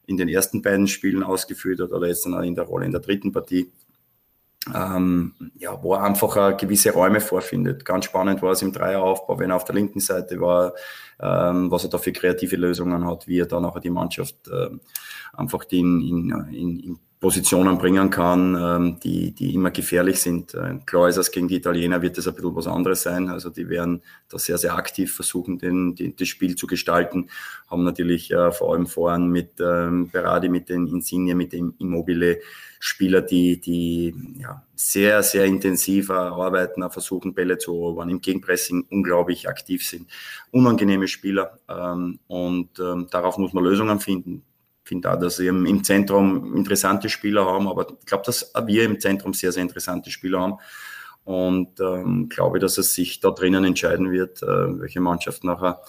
[0.05, 3.01] in den ersten beiden Spielen ausgeführt hat oder jetzt dann in der Rolle in der
[3.01, 3.71] dritten Partie.
[4.75, 7.85] Ähm, ja, wo er einfach äh, gewisse Räume vorfindet.
[7.85, 10.73] Ganz spannend war es im Dreieraufbau, wenn er auf der linken Seite war,
[11.19, 14.69] ähm, was er da für kreative Lösungen hat, wie er dann auch die Mannschaft äh,
[15.33, 20.53] einfach in, in, in, in Positionen bringen kann, ähm, die, die immer gefährlich sind.
[20.53, 23.27] Äh, klar ist gegen die Italiener wird das ein bisschen was anderes sein.
[23.27, 27.29] Also die werden da sehr, sehr aktiv versuchen, den, den, das Spiel zu gestalten.
[27.69, 32.39] Haben natürlich äh, vor allem voran mit ähm, Berardi, mit den Insigne, mit dem Immobile
[32.79, 39.49] Spieler, die, die ja, sehr, sehr intensiv arbeiten, versuchen Bälle zu erobern, im Gegenpressing unglaublich
[39.49, 40.09] aktiv sind.
[40.51, 44.45] Unangenehme Spieler ähm, und ähm, darauf muss man Lösungen finden
[44.89, 48.99] finde auch, dass wir im Zentrum interessante Spieler haben, aber ich glaube, dass wir im
[48.99, 50.55] Zentrum sehr, sehr interessante Spieler haben.
[51.23, 54.47] Und ähm, glaube, dass es sich da drinnen entscheiden wird, äh,
[54.81, 55.81] welche Mannschaft nachher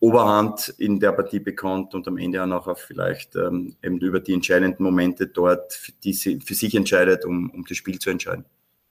[0.00, 4.34] Oberhand in der Partie bekommt und am Ende auch nachher vielleicht ähm, eben über die
[4.34, 8.44] entscheidenden Momente dort für, die, für sich entscheidet, um, um das Spiel zu entscheiden.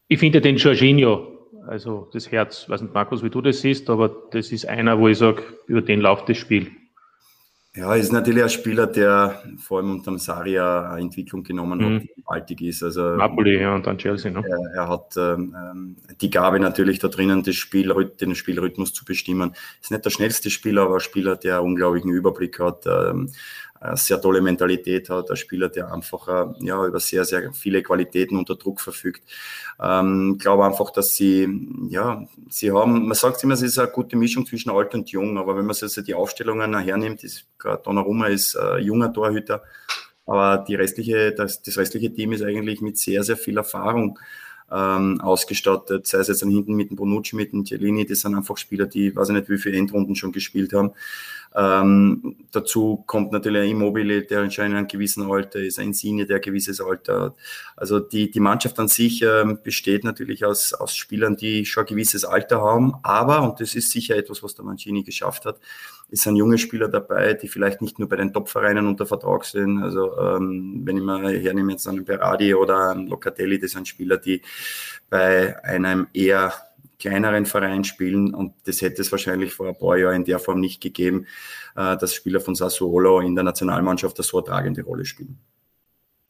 [0.07, 4.09] Ich finde den Jorginho, also das Herz, weiß nicht, Markus, wie du das siehst, aber
[4.31, 6.71] das ist einer, wo ich sage, über den läuft das Spiel.
[7.75, 11.99] Ja, ist natürlich ein Spieler, der vor allem unter Saria eine Entwicklung genommen hat, mhm.
[12.01, 12.83] die gewaltig ist.
[12.83, 14.29] Also, Napoli, ja, und dann Chelsea.
[14.29, 14.43] Ne?
[14.47, 19.55] Er, er hat ähm, die Gabe natürlich da drinnen, das Spiel, den Spielrhythmus zu bestimmen.
[19.81, 23.31] Ist nicht der schnellste Spieler, aber ein Spieler, der unglaublichen Überblick hat, ähm,
[23.95, 28.37] sehr tolle Mentalität hat, ein Spieler, der einfach äh, ja, über sehr, sehr viele Qualitäten
[28.37, 29.23] unter Druck verfügt.
[29.81, 31.47] Ähm, glaube einfach, dass sie,
[31.89, 35.37] ja, sie haben, man sagt immer, es ist eine gute Mischung zwischen alt und jung,
[35.37, 39.63] aber wenn man sich also die Aufstellungen hernimmt, ist gerade Donnarumma ist ein junger Torhüter,
[40.25, 44.17] aber die restliche, das, das restliche Team ist eigentlich mit sehr, sehr viel Erfahrung
[44.71, 48.35] ähm, ausgestattet, sei es jetzt dann hinten mit dem Bonucci, mit dem Cielini, das sind
[48.35, 50.91] einfach Spieler, die, weiß ich nicht, wie viele Endrunden schon gespielt haben.
[51.55, 56.37] Ähm, dazu kommt natürlich ein Immobile, der anscheinend ein gewissen Alter ist, ein Insigne, der
[56.37, 57.35] ein gewisses Alter hat.
[57.75, 61.87] Also die, die Mannschaft an sich ähm, besteht natürlich aus, aus Spielern, die schon ein
[61.87, 65.59] gewisses Alter haben, aber, und das ist sicher etwas, was der Mancini geschafft hat,
[66.13, 69.81] es sind junge Spieler dabei, die vielleicht nicht nur bei den Top-Vereinen unter Vertrag sind.
[69.81, 74.17] Also ähm, wenn ich mal hernehme jetzt einen Berardi oder einen Locatelli, das sind Spieler,
[74.17, 74.43] die
[75.09, 76.53] bei einem eher
[77.03, 80.61] kleineren Verein spielen und das hätte es wahrscheinlich vor ein paar Jahren in der Form
[80.61, 81.27] nicht gegeben,
[81.75, 85.37] äh, dass Spieler von Sassuolo in der Nationalmannschaft eine so tragende Rolle spielen.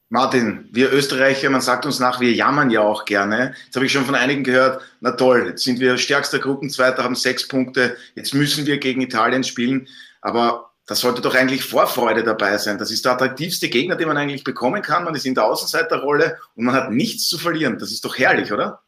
[0.10, 3.54] Martin, wir Österreicher, man sagt uns nach, wir jammern ja auch gerne.
[3.66, 7.16] Jetzt habe ich schon von einigen gehört, na toll, jetzt sind wir stärkster Gruppenzweiter, haben
[7.16, 9.88] sechs Punkte, jetzt müssen wir gegen Italien spielen.
[10.22, 12.78] Aber da sollte doch eigentlich Vorfreude dabei sein.
[12.78, 15.04] Das ist der attraktivste Gegner, den man eigentlich bekommen kann.
[15.04, 17.80] Man ist in der Außenseiterrolle und man hat nichts zu verlieren.
[17.80, 18.83] Das ist doch herrlich, oder?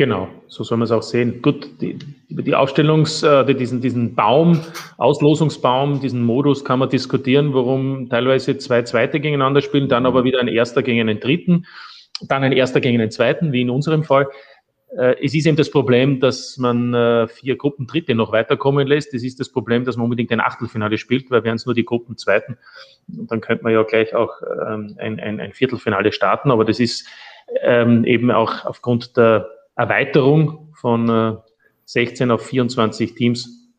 [0.00, 1.42] Genau, so soll man es auch sehen.
[1.42, 1.98] Gut, die,
[2.30, 4.58] über die Ausstellungs-, äh, diesen, diesen Baum,
[4.96, 10.40] Auslosungsbaum, diesen Modus kann man diskutieren, warum teilweise zwei Zweite gegeneinander spielen, dann aber wieder
[10.40, 11.66] ein Erster gegen einen Dritten,
[12.22, 14.26] dann ein Erster gegen einen Zweiten, wie in unserem Fall.
[14.96, 19.12] Äh, es ist eben das Problem, dass man äh, vier Gruppen Dritte noch weiterkommen lässt.
[19.12, 21.84] Es ist das Problem, dass man unbedingt ein Achtelfinale spielt, weil wären es nur die
[21.84, 22.56] Gruppen Zweiten.
[23.06, 24.32] Dann könnte man ja gleich auch
[24.66, 27.06] ähm, ein, ein, ein Viertelfinale starten, aber das ist
[27.60, 29.46] ähm, eben auch aufgrund der
[29.80, 31.38] Erweiterung von
[31.86, 33.70] 16 äh, auf 24 Teams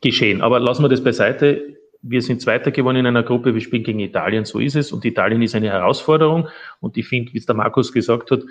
[0.00, 0.42] geschehen.
[0.42, 1.76] Aber lassen wir das beiseite.
[2.02, 4.92] Wir sind Zweiter geworden in einer Gruppe, wir spielen gegen Italien, so ist es.
[4.92, 6.48] Und Italien ist eine Herausforderung.
[6.80, 8.42] Und ich finde, wie es der Markus gesagt hat,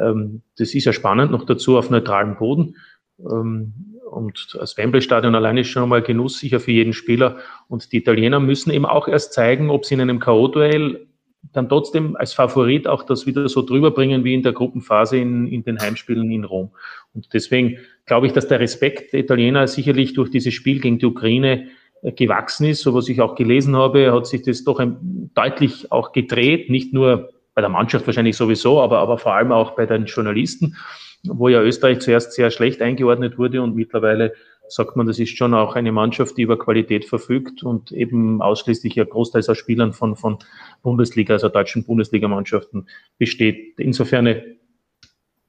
[0.00, 2.76] ähm, das ist ja spannend, noch dazu auf neutralem Boden.
[3.20, 7.38] Ähm, und das Wembley-Stadion allein ist schon einmal Genuss sicher für jeden Spieler.
[7.68, 11.06] Und die Italiener müssen eben auch erst zeigen, ob sie in einem K.O.-Duell
[11.52, 15.46] dann trotzdem als Favorit auch das wieder so drüber bringen wie in der Gruppenphase in,
[15.46, 16.70] in den Heimspielen in Rom.
[17.14, 21.06] Und deswegen glaube ich, dass der Respekt der Italiener sicherlich durch dieses Spiel gegen die
[21.06, 21.68] Ukraine
[22.02, 22.82] äh, gewachsen ist.
[22.82, 26.92] So was ich auch gelesen habe, hat sich das doch ein, deutlich auch gedreht, nicht
[26.92, 30.76] nur bei der Mannschaft wahrscheinlich sowieso, aber, aber vor allem auch bei den Journalisten,
[31.24, 34.34] wo ja Österreich zuerst sehr schlecht eingeordnet wurde und mittlerweile
[34.68, 38.94] sagt man, das ist schon auch eine Mannschaft, die über Qualität verfügt und eben ausschließlich
[38.94, 40.38] ja großteils aus Spielern von, von
[40.82, 43.78] Bundesliga, also deutschen Bundesligamannschaften besteht.
[43.78, 44.42] Insofern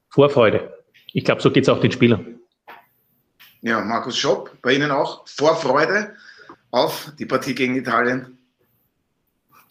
[0.08, 0.72] Vorfreude.
[1.12, 2.40] Ich glaube, so geht es auch den Spielern.
[3.60, 6.14] Ja, Markus Schopp, bei Ihnen auch Vorfreude
[6.70, 8.37] auf die Partie gegen Italien?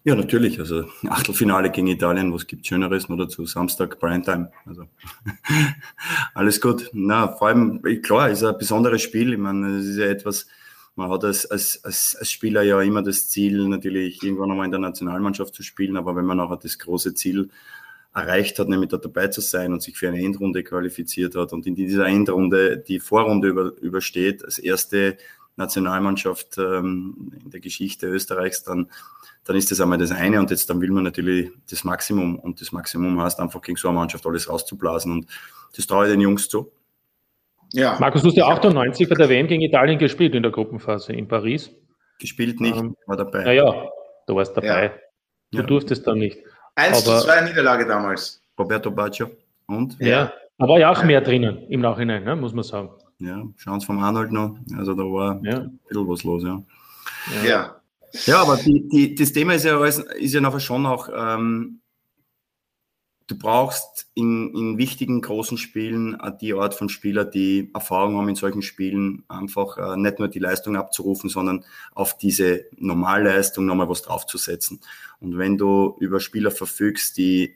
[0.07, 0.57] Ja, natürlich.
[0.57, 3.45] Also Achtelfinale gegen Italien, was gibt Schöneres nur dazu?
[3.45, 4.49] Samstag, Primetime.
[4.65, 4.85] Also
[6.33, 6.89] alles gut.
[6.93, 9.33] Na, vor allem, klar, ist ein besonderes Spiel.
[9.33, 10.47] Ich meine, es ist ja etwas,
[10.95, 14.71] man hat als, als, als, als Spieler ja immer das Ziel, natürlich irgendwann einmal in
[14.71, 17.49] der Nationalmannschaft zu spielen, aber wenn man nachher das große Ziel
[18.13, 21.67] erreicht hat, nämlich da dabei zu sein und sich für eine Endrunde qualifiziert hat und
[21.67, 25.17] in dieser Endrunde die Vorrunde über, übersteht, als erste
[25.57, 28.87] Nationalmannschaft ähm, in der Geschichte Österreichs, dann
[29.47, 32.59] dann ist das einmal das eine und jetzt dann will man natürlich das Maximum und
[32.59, 35.27] das Maximum heißt einfach gegen so eine Mannschaft alles rauszublasen und
[35.75, 36.71] das traue ich den Jungs zu.
[37.73, 37.97] Ja.
[37.99, 41.27] Markus, du hast ja 98 bei der WM gegen Italien gespielt in der Gruppenphase in
[41.27, 41.71] Paris.
[42.19, 43.43] Gespielt nicht, ähm, war dabei.
[43.43, 43.89] Naja,
[44.27, 44.83] du warst dabei.
[44.83, 44.91] Ja.
[45.51, 45.63] Du ja.
[45.63, 46.39] durftest dann nicht.
[46.75, 48.41] 1 zu 2 Niederlage damals.
[48.59, 49.31] Roberto Baggio
[49.67, 49.97] und?
[49.99, 52.89] Ja, da war ja auch mehr drinnen im Nachhinein, ne, muss man sagen.
[53.19, 54.57] Ja, schauen Sie vom Arnold noch.
[54.77, 55.59] Also da war ja.
[55.59, 56.61] ein bisschen was los, ja.
[57.45, 57.76] Ja,
[58.25, 58.41] ja.
[58.41, 61.81] Aber die, die, das Thema ist ja, alles, ist ja nachher schon auch, ähm,
[63.27, 68.35] du brauchst in, in wichtigen großen Spielen die Art von Spieler, die Erfahrung haben in
[68.35, 74.01] solchen Spielen, einfach äh, nicht nur die Leistung abzurufen, sondern auf diese Normalleistung nochmal was
[74.01, 74.79] draufzusetzen.
[75.19, 77.55] Und wenn du über Spieler verfügst, die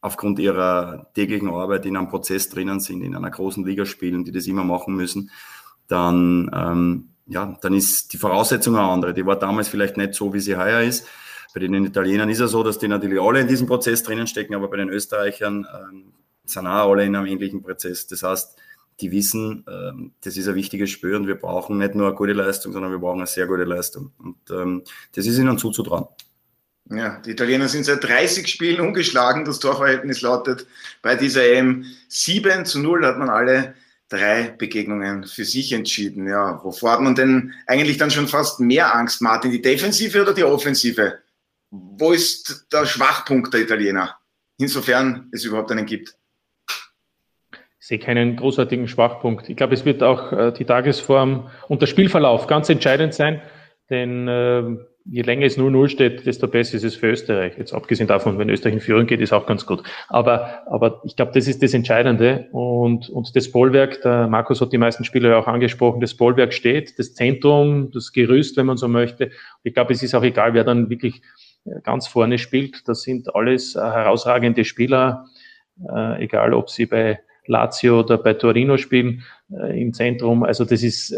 [0.00, 4.32] aufgrund ihrer täglichen Arbeit in einem Prozess drinnen sind, in einer großen Liga spielen, die
[4.32, 5.30] das immer machen müssen,
[5.88, 9.14] dann ähm, ja, dann ist die Voraussetzung eine andere.
[9.14, 11.06] Die war damals vielleicht nicht so, wie sie heuer ist.
[11.54, 14.54] Bei den Italienern ist es so, dass die natürlich alle in diesem Prozess drinnen stecken,
[14.54, 16.12] aber bei den Österreichern ähm,
[16.44, 18.06] sind auch alle in einem ähnlichen Prozess.
[18.06, 18.56] Das heißt,
[19.00, 22.32] die wissen, ähm, das ist ein wichtiges Spiel und wir brauchen nicht nur eine gute
[22.32, 24.12] Leistung, sondern wir brauchen eine sehr gute Leistung.
[24.18, 24.82] Und ähm,
[25.14, 26.06] das ist ihnen zuzutrauen.
[26.90, 29.44] Ja, die Italiener sind seit 30 Spielen ungeschlagen.
[29.44, 30.66] Das Torverhältnis lautet
[31.02, 33.00] bei dieser EM 7 zu 0.
[33.00, 33.74] Da hat man alle
[34.08, 36.28] drei Begegnungen für sich entschieden.
[36.28, 39.50] Ja, wovor hat man denn eigentlich dann schon fast mehr Angst, Martin?
[39.50, 41.18] Die Defensive oder die Offensive?
[41.70, 44.16] Wo ist der Schwachpunkt der Italiener?
[44.58, 46.16] Insofern es überhaupt einen gibt.
[47.80, 49.48] Ich sehe keinen großartigen Schwachpunkt.
[49.48, 53.42] Ich glaube, es wird auch äh, die Tagesform und der Spielverlauf ganz entscheidend sein,
[53.90, 54.76] denn äh,
[55.08, 57.56] je länger es 0-0 steht, desto besser ist es für Österreich.
[57.58, 59.82] Jetzt abgesehen davon, wenn Österreich in Führung geht, ist auch ganz gut.
[60.08, 62.48] Aber, aber ich glaube, das ist das Entscheidende.
[62.52, 66.52] Und, und das Bollwerk, der Markus hat die meisten Spieler ja auch angesprochen, das Bollwerk
[66.52, 69.30] steht, das Zentrum, das Gerüst, wenn man so möchte.
[69.62, 71.22] Ich glaube, es ist auch egal, wer dann wirklich
[71.82, 72.88] ganz vorne spielt.
[72.88, 75.26] Das sind alles herausragende Spieler,
[75.88, 80.42] äh, egal ob sie bei Lazio oder bei Torino spielen, äh, im Zentrum.
[80.42, 81.14] Also das ist,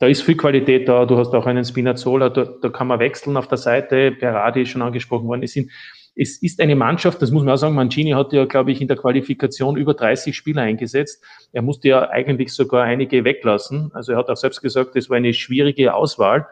[0.00, 1.04] da ist viel Qualität da.
[1.04, 4.10] Du hast auch einen Spinazzola, da, da kann man wechseln auf der Seite.
[4.10, 5.42] Berardi ist schon angesprochen worden.
[5.42, 5.70] Es, sind,
[6.16, 7.74] es ist eine Mannschaft, das muss man auch sagen.
[7.74, 11.22] Mancini hat ja, glaube ich, in der Qualifikation über 30 Spieler eingesetzt.
[11.52, 13.90] Er musste ja eigentlich sogar einige weglassen.
[13.92, 16.46] Also er hat auch selbst gesagt, das war eine schwierige Auswahl.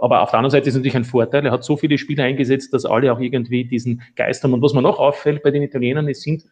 [0.00, 1.44] Aber auf der anderen Seite ist natürlich ein Vorteil.
[1.44, 4.54] Er hat so viele Spieler eingesetzt, dass alle auch irgendwie diesen Geist haben.
[4.54, 6.44] Und was mir noch auffällt bei den Italienern, es sind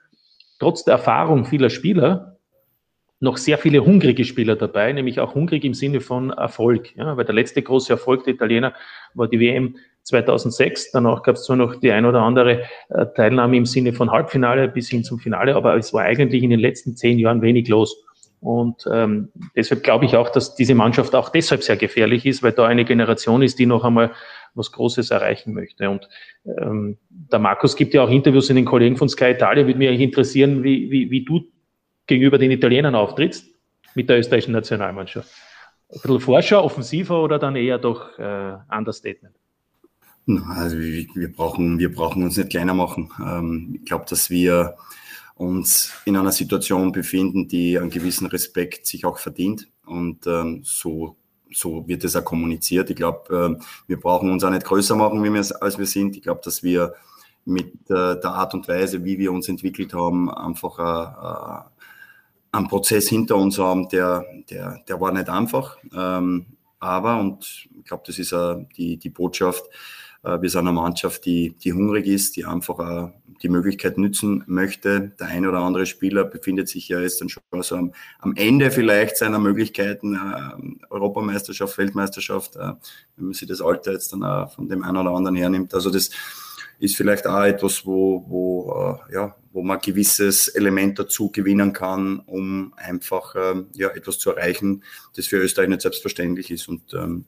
[0.58, 2.39] trotz der Erfahrung vieler Spieler
[3.20, 6.96] noch sehr viele hungrige Spieler dabei, nämlich auch hungrig im Sinne von Erfolg.
[6.96, 8.74] Ja, weil der letzte große Erfolg der Italiener
[9.14, 10.92] war die WM 2006.
[10.92, 14.68] Danach gab es zwar noch die ein oder andere äh, Teilnahme im Sinne von Halbfinale
[14.68, 18.04] bis hin zum Finale, aber es war eigentlich in den letzten zehn Jahren wenig los.
[18.40, 22.52] Und ähm, deshalb glaube ich auch, dass diese Mannschaft auch deshalb sehr gefährlich ist, weil
[22.52, 24.12] da eine Generation ist, die noch einmal
[24.54, 25.90] was Großes erreichen möchte.
[25.90, 26.08] Und
[26.46, 29.66] ähm, der Markus gibt ja auch Interviews in den Kollegen von Sky Italia.
[29.66, 31.42] Würde mich eigentlich interessieren, wie, wie, wie du
[32.10, 33.46] gegenüber den Italienern auftrittst
[33.94, 35.30] mit der österreichischen Nationalmannschaft?
[35.88, 39.34] Ein bisschen Vorschau, offensiver oder dann eher doch äh, Understatement?
[40.48, 43.10] Also wir brauchen, wir brauchen uns nicht kleiner machen.
[43.24, 44.76] Ähm, ich glaube, dass wir
[45.34, 49.68] uns in einer Situation befinden, die einen gewissen Respekt sich auch verdient.
[49.86, 51.16] Und ähm, so,
[51.52, 52.90] so wird es auch kommuniziert.
[52.90, 56.16] Ich glaube, äh, wir brauchen uns auch nicht größer machen, wir, als wir sind.
[56.16, 56.94] Ich glaube, dass wir
[57.44, 61.79] mit äh, der Art und Weise, wie wir uns entwickelt haben, einfach äh
[62.52, 65.76] einen Prozess hinter uns haben, der, der, der war nicht einfach.
[65.94, 66.46] Ähm,
[66.78, 69.64] aber, und ich glaube, das ist uh, die, die Botschaft,
[70.24, 73.10] uh, wir sind eine Mannschaft, die, die hungrig ist, die einfach uh,
[73.42, 75.12] die Möglichkeit nützen möchte.
[75.20, 78.70] Der eine oder andere Spieler befindet sich ja jetzt dann schon so am, am Ende
[78.70, 80.18] vielleicht seiner Möglichkeiten,
[80.90, 85.72] Europameisterschaft, Weltmeisterschaft, wenn man sich das Alter jetzt dann von dem einen oder anderen hernimmt.
[85.72, 86.10] Also das
[86.80, 92.20] ist vielleicht auch etwas, wo, wo, ja, wo man ein gewisses Element dazu gewinnen kann,
[92.20, 94.82] um einfach ähm, ja, etwas zu erreichen,
[95.14, 96.68] das für Österreich nicht selbstverständlich ist.
[96.68, 97.26] Und ähm,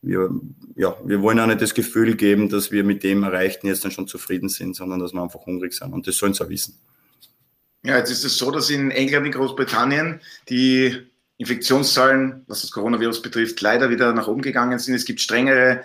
[0.00, 0.30] wir,
[0.76, 3.90] ja, wir wollen auch nicht das Gefühl geben, dass wir mit dem Erreichten jetzt dann
[3.90, 5.92] schon zufrieden sind, sondern dass wir einfach hungrig sind.
[5.92, 6.78] Und das sollen sie auch wissen.
[7.82, 10.96] Ja, jetzt ist es so, dass in England, in Großbritannien die
[11.36, 14.94] Infektionszahlen, was das Coronavirus betrifft, leider wieder nach oben gegangen sind.
[14.94, 15.82] Es gibt strengere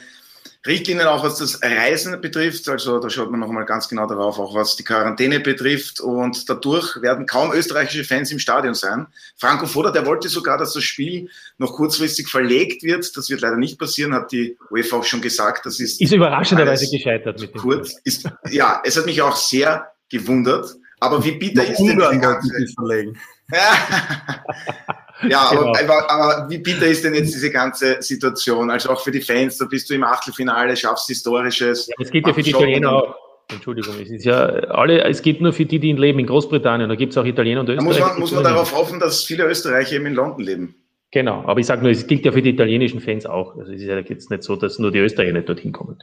[0.66, 2.70] Richtlinien auch was das Reisen betrifft.
[2.70, 6.00] Also da schaut man noch einmal ganz genau darauf, auch was die Quarantäne betrifft.
[6.00, 9.08] Und dadurch werden kaum österreichische Fans im Stadion sein.
[9.36, 13.16] Franco Foda, der wollte sogar, dass das Spiel noch kurzfristig verlegt wird.
[13.18, 15.66] Das wird leider nicht passieren, hat die UEFA auch schon gesagt.
[15.66, 17.96] Das ist, ist überraschenderweise gescheitert mit dem kurz.
[18.04, 20.76] Ist, ja, es hat mich auch sehr gewundert.
[21.00, 22.50] Aber wie bitter ist denn diese ganze...
[22.78, 23.20] verlegen.
[25.30, 25.74] Ja, genau.
[25.74, 28.70] aber, aber, wie bitter ist denn jetzt diese ganze Situation?
[28.70, 31.88] Also auch für die Fans, da bist du im Achtelfinale, schaffst Historisches.
[31.88, 33.16] Ja, das geht ja für die Italiener auch.
[33.50, 36.96] Entschuldigung, es ist ja alle, es geht nur für die, die leben in Großbritannien, da
[36.96, 38.00] gibt es auch Italiener und Österreicher.
[38.00, 40.76] Da muss man, muss man darauf hoffen, dass viele Österreicher eben in London leben.
[41.12, 43.56] Genau, aber ich sage nur, es gilt ja für die italienischen Fans auch.
[43.56, 45.98] Also es ist ja jetzt nicht so, dass nur die Österreicher nicht dorthin kommen.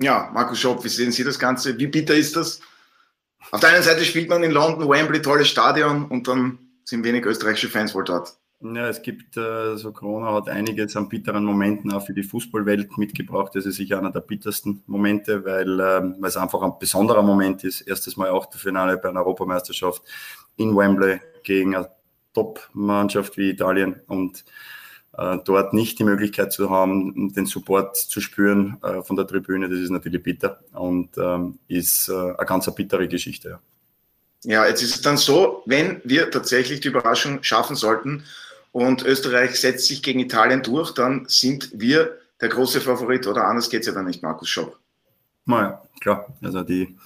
[0.00, 1.78] Ja, Markus Schopp, wie sehen Sie das Ganze?
[1.78, 2.60] Wie bitter ist das?
[3.50, 7.26] Auf der einen Seite spielt man in London, Wembley, tolles Stadion und dann sind wenig
[7.26, 8.32] österreichische Fans wohl dort.
[8.62, 12.98] Ja, es gibt, äh, so Corona hat einiges an bitteren Momenten auch für die Fußballwelt
[12.98, 13.52] mitgebracht.
[13.54, 17.64] Das ist sicher einer der bittersten Momente, weil, äh, weil es einfach ein besonderer Moment
[17.64, 17.80] ist.
[17.80, 20.02] Erstes Mal auch der Finale bei einer Europameisterschaft
[20.56, 21.88] in Wembley gegen eine
[22.34, 24.44] Top-Mannschaft wie Italien und
[25.16, 29.70] äh, dort nicht die Möglichkeit zu haben, den Support zu spüren äh, von der Tribüne,
[29.70, 33.48] das ist natürlich bitter und ähm, ist äh, eine ganz bittere Geschichte.
[33.48, 33.60] Ja.
[34.42, 38.24] Ja, jetzt ist es dann so, wenn wir tatsächlich die Überraschung schaffen sollten
[38.72, 43.68] und Österreich setzt sich gegen Italien durch, dann sind wir der große Favorit oder anders
[43.68, 44.78] geht es ja dann nicht, Markus Schopp.
[45.44, 46.26] Naja, klar.
[46.42, 46.96] Also die,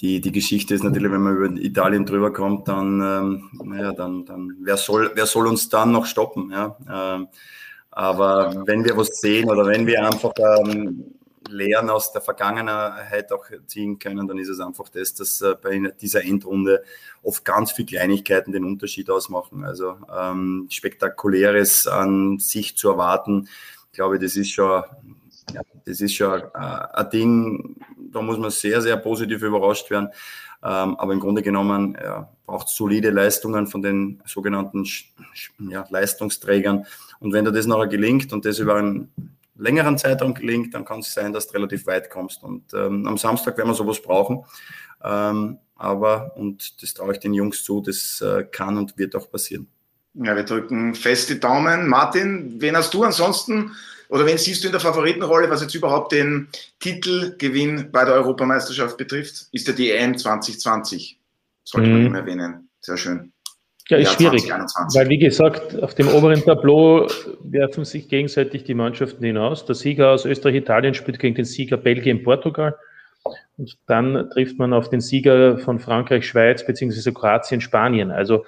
[0.00, 4.24] die, die Geschichte ist natürlich, wenn man über Italien drüber kommt, dann, ähm, naja, dann,
[4.24, 6.50] dann wer, soll, wer soll uns dann noch stoppen?
[6.50, 6.76] Ja?
[6.90, 7.28] Ähm,
[7.90, 11.14] aber wenn wir was sehen oder wenn wir einfach ähm,
[11.50, 15.92] Lehren aus der Vergangenheit auch ziehen können, dann ist es einfach das, dass äh, bei
[16.00, 16.82] dieser Endrunde
[17.22, 19.64] oft ganz viele Kleinigkeiten den Unterschied ausmachen.
[19.64, 23.48] Also ähm, Spektakuläres an sich zu erwarten,
[23.92, 24.84] ich glaube, das ist schon,
[25.52, 27.76] ja, das ist schon äh, ein Ding,
[28.12, 30.10] da muss man sehr, sehr positiv überrascht werden.
[30.62, 34.86] Ähm, aber im Grunde genommen ja, braucht es solide Leistungen von den sogenannten
[35.58, 36.86] ja, Leistungsträgern.
[37.18, 39.10] Und wenn dir das nachher gelingt und das über einen
[39.60, 42.42] längeren Zeitraum gelingt, dann kann es sein, dass du relativ weit kommst.
[42.42, 44.44] Und ähm, am Samstag werden wir sowas brauchen.
[45.02, 49.30] Ähm, aber, und das traue ich den Jungs zu, das äh, kann und wird auch
[49.30, 49.68] passieren.
[50.14, 51.88] Ja, wir drücken fest die Daumen.
[51.88, 53.72] Martin, wen hast du ansonsten
[54.08, 56.48] oder wen siehst du in der Favoritenrolle, was jetzt überhaupt den
[56.80, 59.46] Titelgewinn bei der Europameisterschaft betrifft?
[59.52, 61.18] Ist ja die EM 2020.
[61.62, 61.94] Sollte mhm.
[61.94, 62.68] man immer erwähnen.
[62.80, 63.32] Sehr schön.
[63.90, 65.00] Ja, ist schwierig, 2021.
[65.00, 67.08] weil wie gesagt, auf dem oberen Tableau
[67.42, 69.66] werfen sich gegenseitig die Mannschaften hinaus.
[69.66, 72.76] Der Sieger aus Österreich-Italien spielt gegen den Sieger Belgien-Portugal.
[73.58, 78.10] Und dann trifft man auf den Sieger von Frankreich, Schweiz beziehungsweise Kroatien, Spanien.
[78.10, 78.44] Also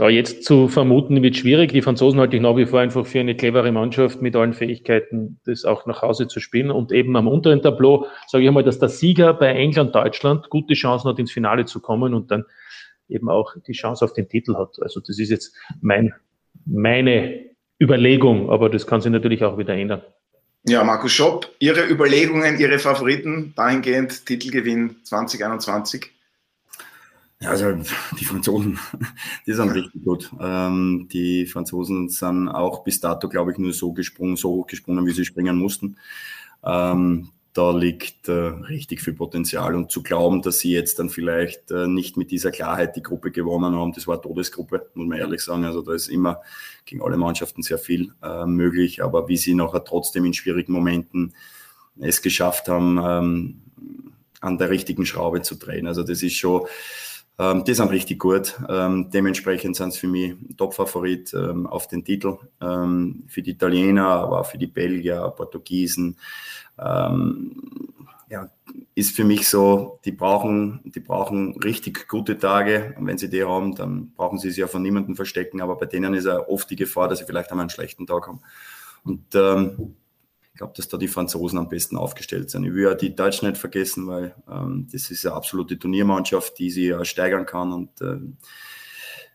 [0.00, 1.72] da jetzt zu vermuten wird schwierig.
[1.72, 5.38] Die Franzosen halte ich nach wie vor einfach für eine clevere Mannschaft mit allen Fähigkeiten,
[5.44, 6.70] das auch nach Hause zu spielen.
[6.70, 10.72] Und eben am unteren Tableau sage ich einmal, dass der Sieger bei England, Deutschland gute
[10.72, 12.46] Chancen hat, ins Finale zu kommen und dann
[13.10, 14.76] eben auch die Chance auf den Titel hat.
[14.80, 16.12] Also das ist jetzt mein,
[16.64, 17.46] meine
[17.80, 20.02] Überlegung, aber das kann sich natürlich auch wieder ändern.
[20.64, 26.10] Ja, Markus Schopp, Ihre Überlegungen, Ihre Favoriten dahingehend Titelgewinn 2021?
[27.42, 27.72] Ja, also
[28.18, 28.78] die Franzosen,
[29.46, 30.30] die sind richtig gut.
[30.38, 35.06] Ähm, die Franzosen sind auch bis dato, glaube ich, nur so gesprungen, so hoch gesprungen,
[35.06, 35.96] wie sie springen mussten.
[36.62, 41.70] Ähm, da liegt äh, richtig viel Potenzial und zu glauben, dass sie jetzt dann vielleicht
[41.72, 45.40] äh, nicht mit dieser Klarheit die Gruppe gewonnen haben, das war Todesgruppe, muss man ehrlich
[45.40, 45.64] sagen.
[45.64, 46.42] Also da ist immer
[46.84, 51.34] gegen alle Mannschaften sehr viel äh, möglich, aber wie sie nachher trotzdem in schwierigen Momenten
[51.98, 53.62] es geschafft haben, ähm,
[54.40, 55.86] an der richtigen Schraube zu drehen.
[55.86, 56.66] Also das ist schon
[57.40, 58.60] ähm, die sind richtig gut.
[58.68, 62.36] Ähm, dementsprechend sind es für mich Top-Favorit ähm, auf den Titel.
[62.60, 66.18] Ähm, für die Italiener, aber auch für die Belgier, Portugiesen.
[66.78, 67.56] Ähm,
[68.28, 68.50] ja,
[68.94, 72.94] ist für mich so, die brauchen, die brauchen richtig gute Tage.
[72.98, 75.62] Und wenn sie die haben, dann brauchen sie sich ja von niemandem verstecken.
[75.62, 78.28] Aber bei denen ist ja oft die Gefahr, dass sie vielleicht einmal einen schlechten Tag
[78.28, 78.40] haben.
[79.02, 79.34] Und
[80.52, 82.64] ähm, glaube, dass da die Franzosen am besten aufgestellt sind.
[82.64, 86.70] Ich will ja die Deutschen nicht vergessen, weil ähm, das ist eine absolute Turniermannschaft, die
[86.70, 88.36] sie ja steigern kann und ähm,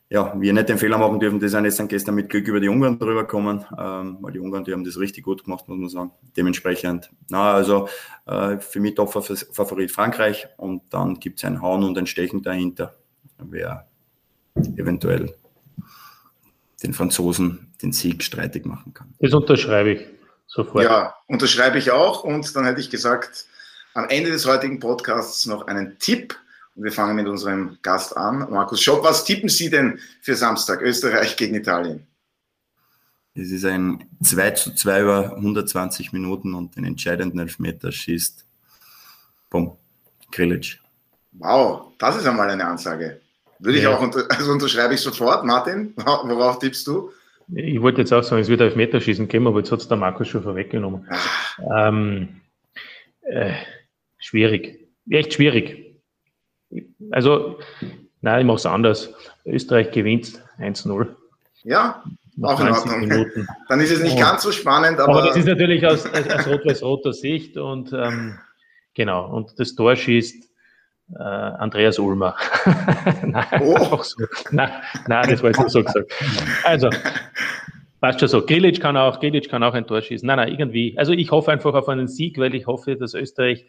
[0.08, 2.60] ja, wir nicht den Fehler machen dürfen, die sind jetzt dann gestern mit Glück über
[2.60, 5.80] die Ungarn drüber gekommen, ähm, weil die Ungarn, die haben das richtig gut gemacht, muss
[5.80, 6.12] man sagen.
[6.38, 7.90] Dementsprechend, na, also
[8.28, 12.96] äh, für mich Top-Favorit Frankreich und dann gibt es ein Hauen und ein Stechen dahinter,
[13.40, 13.88] wer
[14.78, 15.34] eventuell
[16.84, 19.16] den Franzosen den Sieg streitig machen kann.
[19.20, 20.02] Das unterschreibe ich.
[20.48, 20.84] Sofort.
[20.84, 22.24] Ja, unterschreibe ich auch.
[22.24, 23.46] Und dann hätte ich gesagt,
[23.94, 26.36] am Ende des heutigen Podcasts noch einen Tipp.
[26.76, 28.50] Und wir fangen mit unserem Gast an.
[28.52, 32.06] Markus Schopp, was tippen Sie denn für Samstag, Österreich gegen Italien?
[33.34, 38.46] Es ist ein 2 zu 2 über 120 Minuten und den entscheidenden Elfmeter schießt
[39.50, 39.78] Bumm,
[40.32, 40.80] Grilic.
[41.34, 43.22] Wow, das ist einmal eine Ansage.
[43.60, 43.90] Würde ja.
[43.90, 45.46] ich auch, unter, also unterschreibe ich sofort.
[45.46, 47.12] Martin, worauf tippst du?
[47.54, 49.98] Ich wollte jetzt auch sagen, es wird auf Meterschießen gehen, aber jetzt hat es der
[49.98, 51.08] Markus schon vorweggenommen.
[51.78, 52.42] Ähm,
[53.22, 53.54] äh,
[54.18, 54.88] schwierig.
[55.10, 55.96] Echt schwierig.
[57.12, 57.60] Also,
[58.22, 59.14] nein, ich mache es anders.
[59.46, 61.08] Österreich gewinnt 1-0.
[61.64, 62.04] Ja,
[62.42, 63.00] auch in Ordnung.
[63.00, 63.48] Minuten.
[63.70, 65.20] Dann ist es nicht ganz so spannend, aber.
[65.20, 68.40] Aber das ist natürlich aus, aus, aus rot-weiß-roter Sicht und ähm,
[68.94, 69.32] genau.
[69.32, 70.50] Und das Tor schießt
[71.14, 72.36] äh, Andreas Ulmer.
[73.24, 74.02] nein, oh.
[74.02, 74.26] so.
[74.52, 74.72] nein,
[75.08, 76.12] nein, das war jetzt nur so gesagt.
[76.64, 76.90] Also,
[78.02, 78.46] passt schon so.
[78.46, 80.26] Grilic kann auch, Grilic kann auch ein Tor schießen.
[80.26, 80.98] Nein, nein, irgendwie.
[80.98, 83.66] Also ich hoffe einfach auf einen Sieg, weil ich hoffe, dass Österreich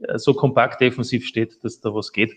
[0.00, 2.34] äh, so kompakt defensiv steht, dass da was geht.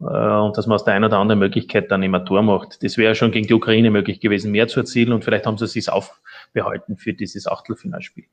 [0.00, 2.82] Äh, und dass man aus der einen oder anderen Möglichkeit dann immer Tor macht.
[2.82, 5.66] Das wäre schon gegen die Ukraine möglich gewesen, mehr zu erzielen und vielleicht haben sie
[5.66, 8.24] es sich aufbehalten für dieses Achtelfinalspiel.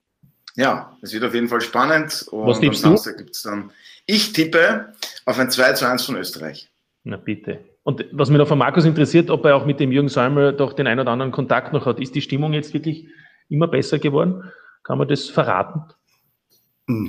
[0.57, 2.25] Ja, es wird auf jeden Fall spannend.
[2.31, 3.71] Und Was tippst am Samstag gibt es dann
[4.07, 4.93] ich tippe
[5.25, 6.69] auf ein 2 zu 1 von Österreich.
[7.03, 7.59] Na bitte.
[7.83, 10.73] Und was mich noch von Markus interessiert, ob er auch mit dem Jürgen Säumer doch
[10.73, 11.99] den einen oder anderen Kontakt noch hat.
[11.99, 13.07] Ist die Stimmung jetzt wirklich
[13.49, 14.45] immer besser geworden?
[14.83, 15.81] Kann man das verraten?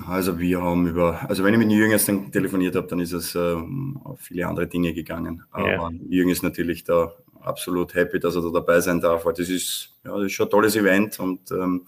[0.09, 3.37] Also wir haben über, also wenn ich mit Jürgen jetzt telefoniert habe, dann ist es
[3.37, 3.57] äh,
[4.03, 5.45] auf viele andere Dinge gegangen.
[5.53, 5.91] Aber ja.
[6.09, 9.25] Jürgen ist natürlich da absolut happy, dass er da dabei sein darf.
[9.25, 11.85] Weil das ist, ja, das ist schon ein tolles Event und ähm,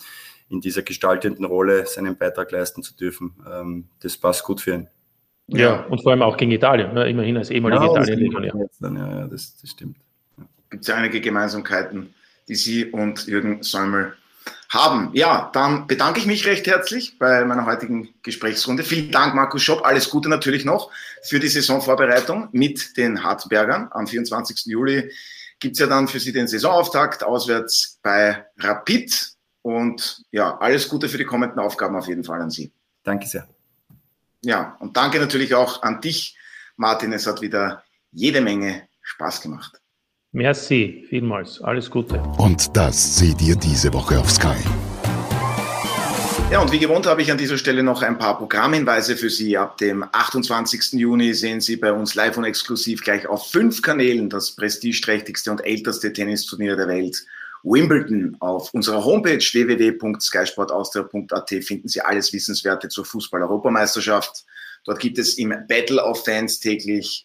[0.50, 4.88] in dieser gestaltenden Rolle seinen Beitrag leisten zu dürfen, ähm, das passt gut für ihn.
[5.46, 7.08] Ja, und vor allem auch gegen Italien, ne?
[7.08, 8.52] immerhin als ehemaliger ja, Italien-Legionär.
[8.80, 9.96] Ja, ja, das, das stimmt.
[10.36, 10.44] Ja.
[10.70, 12.14] Gibt es ja einige Gemeinsamkeiten,
[12.46, 14.14] die Sie und Jürgen Säumel
[14.70, 15.10] haben.
[15.14, 18.84] Ja, dann bedanke ich mich recht herzlich bei meiner heutigen Gesprächsrunde.
[18.84, 19.84] Vielen Dank, Markus Schopp.
[19.84, 20.90] Alles Gute natürlich noch
[21.22, 23.88] für die Saisonvorbereitung mit den Hartbergern.
[23.90, 24.66] Am 24.
[24.66, 25.10] Juli
[25.58, 29.32] gibt es ja dann für Sie den Saisonauftakt auswärts bei Rapid.
[29.62, 32.72] Und ja, alles Gute für die kommenden Aufgaben auf jeden Fall an Sie.
[33.02, 33.48] Danke sehr.
[34.42, 36.36] Ja, und danke natürlich auch an dich,
[36.76, 37.12] Martin.
[37.12, 39.80] Es hat wieder jede Menge Spaß gemacht.
[40.32, 41.60] Merci, vielmals.
[41.60, 42.22] Alles Gute.
[42.38, 44.56] Und das seht ihr diese Woche auf Sky.
[46.50, 49.56] Ja, und wie gewohnt habe ich an dieser Stelle noch ein paar Programmhinweise für Sie.
[49.56, 50.94] Ab dem 28.
[50.94, 55.64] Juni sehen Sie bei uns live und exklusiv gleich auf fünf Kanälen das prestigeträchtigste und
[55.64, 57.24] älteste Tennisturnier der Welt.
[57.62, 58.36] Wimbledon.
[58.40, 64.44] Auf unserer Homepage www.skysportaustria.at finden Sie alles Wissenswerte zur Fußball-Europameisterschaft.
[64.84, 67.24] Dort gibt es im Battle of Fans täglich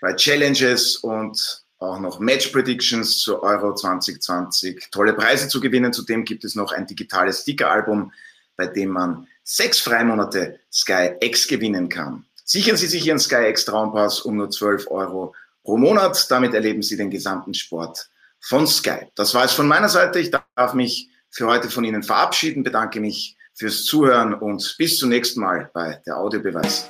[0.00, 4.88] bei Challenges und auch noch Match Predictions zur Euro 2020.
[4.90, 5.92] Tolle Preise zu gewinnen.
[5.92, 8.10] Zudem gibt es noch ein digitales Sticker-Album
[8.56, 12.24] bei dem man sechs Freimonate Sky X gewinnen kann.
[12.44, 16.26] Sichern Sie sich Ihren Sky X Traumpass um nur 12 Euro pro Monat.
[16.30, 18.08] Damit erleben Sie den gesamten Sport
[18.40, 19.06] von Sky.
[19.14, 20.18] Das war es von meiner Seite.
[20.18, 25.08] Ich darf mich für heute von Ihnen verabschieden, bedanke mich fürs Zuhören und bis zum
[25.08, 26.86] nächsten Mal bei der Audiobeweis.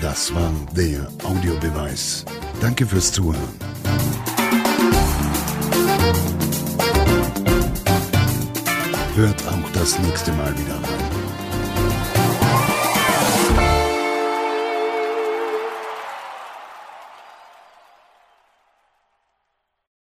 [0.00, 2.24] Das war der Audiobeweis.
[2.60, 3.48] Danke fürs Zuhören.
[9.14, 10.99] Hört auch das nächste Mal wieder rein.